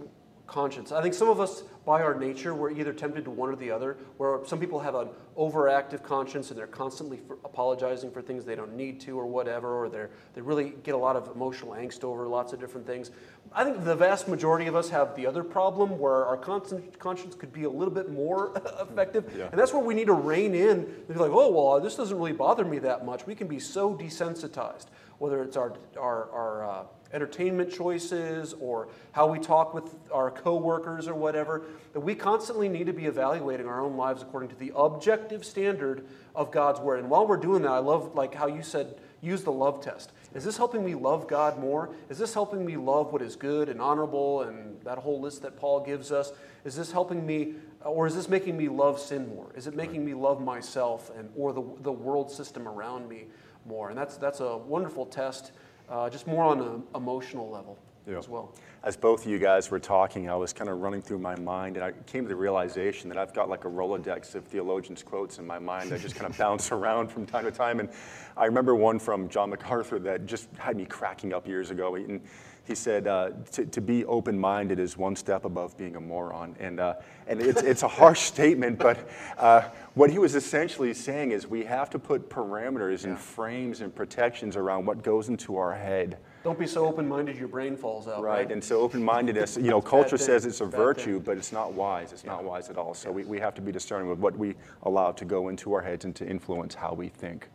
conscience. 0.47 0.91
I 0.91 1.01
think 1.01 1.13
some 1.13 1.29
of 1.29 1.39
us, 1.39 1.63
by 1.85 2.01
our 2.01 2.15
nature, 2.15 2.55
we're 2.55 2.71
either 2.71 2.93
tempted 2.93 3.25
to 3.25 3.31
one 3.31 3.49
or 3.49 3.55
the 3.55 3.69
other. 3.69 3.97
Where 4.17 4.39
some 4.45 4.59
people 4.59 4.79
have 4.79 4.95
an 4.95 5.09
overactive 5.37 6.01
conscience 6.03 6.49
and 6.49 6.57
they're 6.57 6.65
constantly 6.67 7.17
for 7.17 7.37
apologizing 7.45 8.11
for 8.11 8.21
things 8.21 8.45
they 8.45 8.55
don't 8.55 8.75
need 8.75 8.99
to, 9.01 9.19
or 9.19 9.25
whatever, 9.27 9.75
or 9.83 9.89
they 9.89 10.05
they 10.33 10.41
really 10.41 10.73
get 10.83 10.95
a 10.95 10.97
lot 10.97 11.15
of 11.15 11.29
emotional 11.35 11.73
angst 11.73 12.03
over 12.03 12.27
lots 12.27 12.53
of 12.53 12.59
different 12.59 12.87
things. 12.87 13.11
I 13.53 13.63
think 13.63 13.83
the 13.85 13.95
vast 13.95 14.27
majority 14.27 14.67
of 14.67 14.75
us 14.75 14.89
have 14.89 15.15
the 15.15 15.25
other 15.27 15.43
problem, 15.43 15.99
where 15.99 16.25
our 16.25 16.37
conscience 16.37 16.95
conscience 16.97 17.35
could 17.35 17.53
be 17.53 17.63
a 17.63 17.69
little 17.69 17.93
bit 17.93 18.09
more 18.11 18.53
effective, 18.81 19.31
Yeah. 19.37 19.49
and 19.51 19.59
that's 19.59 19.73
where 19.73 19.83
we 19.83 19.93
need 19.93 20.07
to 20.07 20.13
rein 20.13 20.55
in 20.55 20.69
and 20.79 21.07
be 21.07 21.15
like, 21.15 21.31
oh, 21.31 21.51
well, 21.51 21.79
this 21.79 21.95
doesn't 21.95 22.17
really 22.17 22.31
bother 22.33 22.65
me 22.65 22.79
that 22.79 23.05
much. 23.05 23.25
We 23.27 23.35
can 23.35 23.47
be 23.47 23.59
so 23.59 23.95
desensitized, 23.95 24.85
whether 25.19 25.41
it's 25.43 25.57
our, 25.57 25.73
our, 25.97 26.29
our 26.31 26.69
uh, 26.69 26.83
entertainment 27.13 27.71
choices 27.71 28.53
or 28.59 28.89
how 29.11 29.27
we 29.27 29.39
talk 29.39 29.73
with 29.73 29.95
our 30.11 30.31
coworkers 30.31 31.07
or 31.07 31.15
whatever, 31.15 31.63
that 31.93 31.99
we 31.99 32.15
constantly 32.15 32.69
need 32.69 32.87
to 32.87 32.93
be 32.93 33.05
evaluating 33.05 33.67
our 33.67 33.81
own 33.81 33.97
lives 33.97 34.21
according 34.21 34.49
to 34.49 34.55
the 34.55 34.71
objective 34.75 35.45
standard 35.45 36.05
of 36.35 36.51
God's 36.51 36.79
word. 36.79 36.99
And 36.99 37.09
while 37.09 37.25
we're 37.25 37.37
doing 37.37 37.61
that, 37.63 37.71
I 37.71 37.79
love 37.79 38.15
like 38.15 38.33
how 38.35 38.47
you 38.47 38.63
said, 38.63 38.99
use 39.21 39.43
the 39.43 39.51
love 39.51 39.81
test. 39.81 40.11
Is 40.35 40.43
this 40.43 40.57
helping 40.57 40.85
me 40.85 40.93
love 40.93 41.27
God 41.27 41.59
more? 41.59 41.89
Is 42.09 42.17
this 42.17 42.33
helping 42.33 42.65
me 42.65 42.77
love 42.77 43.11
what 43.11 43.21
is 43.21 43.35
good 43.35 43.69
and 43.69 43.81
honorable 43.81 44.43
and 44.43 44.79
that 44.83 44.99
whole 44.99 45.19
list 45.19 45.41
that 45.41 45.57
Paul 45.57 45.79
gives 45.79 46.11
us? 46.11 46.31
Is 46.63 46.75
this 46.75 46.91
helping 46.91 47.25
me, 47.25 47.55
or 47.83 48.05
is 48.05 48.15
this 48.15 48.29
making 48.29 48.57
me 48.57 48.67
love 48.67 48.99
sin 48.99 49.27
more? 49.29 49.51
Is 49.55 49.67
it 49.67 49.75
making 49.75 50.05
me 50.05 50.13
love 50.13 50.41
myself 50.41 51.11
and 51.17 51.29
or 51.35 51.53
the, 51.53 51.63
the 51.81 51.91
world 51.91 52.29
system 52.29 52.67
around 52.67 53.07
me 53.09 53.25
more? 53.65 53.89
And 53.89 53.97
that's 53.97 54.17
that's 54.17 54.41
a 54.41 54.57
wonderful 54.57 55.05
test, 55.05 55.53
uh, 55.89 56.09
just 56.09 56.27
more 56.27 56.43
on 56.43 56.59
an 56.61 56.83
emotional 56.95 57.49
level 57.49 57.77
Yeah. 58.07 58.17
as 58.17 58.27
well. 58.29 58.53
As 58.83 58.95
both 58.95 59.25
of 59.25 59.31
you 59.31 59.39
guys 59.39 59.69
were 59.71 59.79
talking, 59.79 60.29
I 60.29 60.35
was 60.35 60.53
kind 60.53 60.69
of 60.69 60.79
running 60.79 61.01
through 61.01 61.19
my 61.19 61.35
mind, 61.35 61.75
and 61.77 61.83
I 61.83 61.91
came 62.05 62.23
to 62.23 62.29
the 62.29 62.35
realization 62.35 63.09
that 63.09 63.17
I've 63.17 63.33
got 63.33 63.49
like 63.49 63.65
a 63.65 63.69
Rolodex 63.69 64.35
of 64.35 64.45
theologians' 64.45 65.03
quotes 65.03 65.39
in 65.39 65.47
my 65.47 65.59
mind 65.59 65.89
that 65.91 65.99
just 66.01 66.15
kind 66.15 66.29
of 66.31 66.37
bounce 66.45 66.71
around 66.71 67.09
from 67.09 67.25
time 67.25 67.43
to 67.45 67.51
time. 67.51 67.79
And 67.79 67.89
I 68.37 68.45
remember 68.45 68.75
one 68.75 68.99
from 68.99 69.27
John 69.29 69.49
MacArthur 69.49 69.99
that 69.99 70.25
just 70.25 70.47
had 70.57 70.77
me 70.77 70.85
cracking 70.85 71.33
up 71.33 71.47
years 71.47 71.69
ago. 71.71 71.95
And 71.95 72.21
he 72.67 72.75
said, 72.75 73.07
uh, 73.07 73.29
to, 73.53 73.65
to 73.65 73.79
be 73.79 74.03
open 74.05 74.37
minded 74.37 74.77
is 74.77 74.97
one 74.97 75.15
step 75.15 75.45
above 75.45 75.77
being 75.77 75.95
a 75.95 76.01
moron. 76.01 76.53
And, 76.59 76.81
uh, 76.81 76.95
and 77.25 77.41
it's, 77.41 77.61
it's 77.61 77.83
a 77.83 77.87
harsh 77.87 78.19
statement, 78.33 78.77
but 78.77 79.09
uh, 79.37 79.61
what 79.93 80.09
he 80.09 80.19
was 80.19 80.35
essentially 80.35 80.93
saying 80.93 81.31
is 81.31 81.47
we 81.47 81.63
have 81.63 81.89
to 81.91 81.99
put 81.99 82.29
parameters 82.29 83.05
and 83.05 83.17
frames 83.17 83.79
and 83.79 83.95
protections 83.95 84.57
around 84.57 84.85
what 84.85 85.01
goes 85.01 85.29
into 85.29 85.55
our 85.55 85.73
head. 85.73 86.17
Don't 86.43 86.59
be 86.59 86.67
so 86.67 86.85
open-minded 86.85 87.37
your 87.37 87.47
brain 87.47 87.77
falls 87.77 88.07
out. 88.07 88.21
Right, 88.21 88.39
Right. 88.39 88.51
and 88.51 88.61
so 88.63 88.81
open-mindedness, 88.81 89.55
you 89.57 89.69
know, 89.69 89.81
culture 89.95 90.17
says 90.17 90.45
it's 90.45 90.59
a 90.61 90.65
bad 90.65 90.75
virtue, 90.75 91.15
thing. 91.15 91.23
but 91.23 91.37
it's 91.37 91.53
not 91.53 91.71
wise. 91.73 92.11
It's 92.11 92.25
not 92.25 92.43
wise 92.43 92.69
at 92.69 92.77
all. 92.77 92.93
So 92.93 93.11
we, 93.11 93.23
we 93.23 93.39
have 93.39 93.53
to 93.55 93.61
be 93.61 93.71
discerning 93.71 94.09
with 94.09 94.19
what 94.19 94.37
we 94.37 94.55
allow 94.83 95.11
to 95.13 95.25
go 95.25 95.47
into 95.47 95.73
our 95.73 95.81
heads 95.81 96.03
and 96.03 96.13
to 96.17 96.27
influence 96.27 96.75
how 96.75 96.93
we 96.93 97.07
think. 97.07 97.49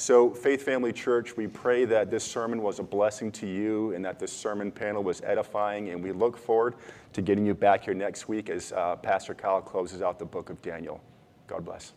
So, 0.00 0.30
Faith 0.30 0.62
Family 0.62 0.92
Church, 0.92 1.36
we 1.36 1.48
pray 1.48 1.84
that 1.86 2.08
this 2.08 2.22
sermon 2.22 2.62
was 2.62 2.78
a 2.78 2.84
blessing 2.84 3.32
to 3.32 3.48
you 3.48 3.92
and 3.94 4.04
that 4.04 4.20
this 4.20 4.32
sermon 4.32 4.70
panel 4.70 5.02
was 5.02 5.20
edifying. 5.22 5.88
And 5.88 6.00
we 6.00 6.12
look 6.12 6.36
forward 6.36 6.76
to 7.14 7.20
getting 7.20 7.44
you 7.44 7.52
back 7.52 7.82
here 7.82 7.94
next 7.94 8.28
week 8.28 8.48
as 8.48 8.70
uh, 8.70 8.94
Pastor 8.94 9.34
Kyle 9.34 9.60
closes 9.60 10.00
out 10.00 10.20
the 10.20 10.24
book 10.24 10.50
of 10.50 10.62
Daniel. 10.62 11.02
God 11.48 11.64
bless. 11.64 11.94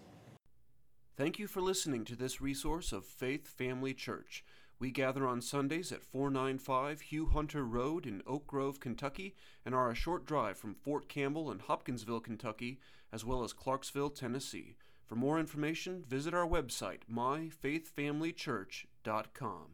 Thank 1.16 1.38
you 1.38 1.46
for 1.46 1.62
listening 1.62 2.04
to 2.06 2.16
this 2.16 2.42
resource 2.42 2.92
of 2.92 3.06
Faith 3.06 3.48
Family 3.48 3.94
Church. 3.94 4.44
We 4.80 4.90
gather 4.90 5.28
on 5.28 5.40
Sundays 5.40 5.92
at 5.92 6.02
495 6.02 7.02
Hugh 7.02 7.28
Hunter 7.28 7.64
Road 7.64 8.08
in 8.08 8.24
Oak 8.26 8.48
Grove, 8.48 8.80
Kentucky, 8.80 9.36
and 9.64 9.76
are 9.76 9.92
a 9.92 9.96
short 9.96 10.26
drive 10.26 10.58
from 10.58 10.74
Fort 10.74 11.08
Campbell 11.08 11.52
and 11.52 11.62
Hopkinsville, 11.62 12.22
Kentucky, 12.22 12.80
as 13.14 13.24
well 13.24 13.44
as 13.44 13.54
Clarksville, 13.54 14.10
Tennessee. 14.10 14.74
For 15.12 15.18
more 15.18 15.42
information, 15.42 16.06
visit 16.08 16.34
our 16.34 16.48
website, 16.48 17.00
myfaithfamilychurch.com. 17.12 19.72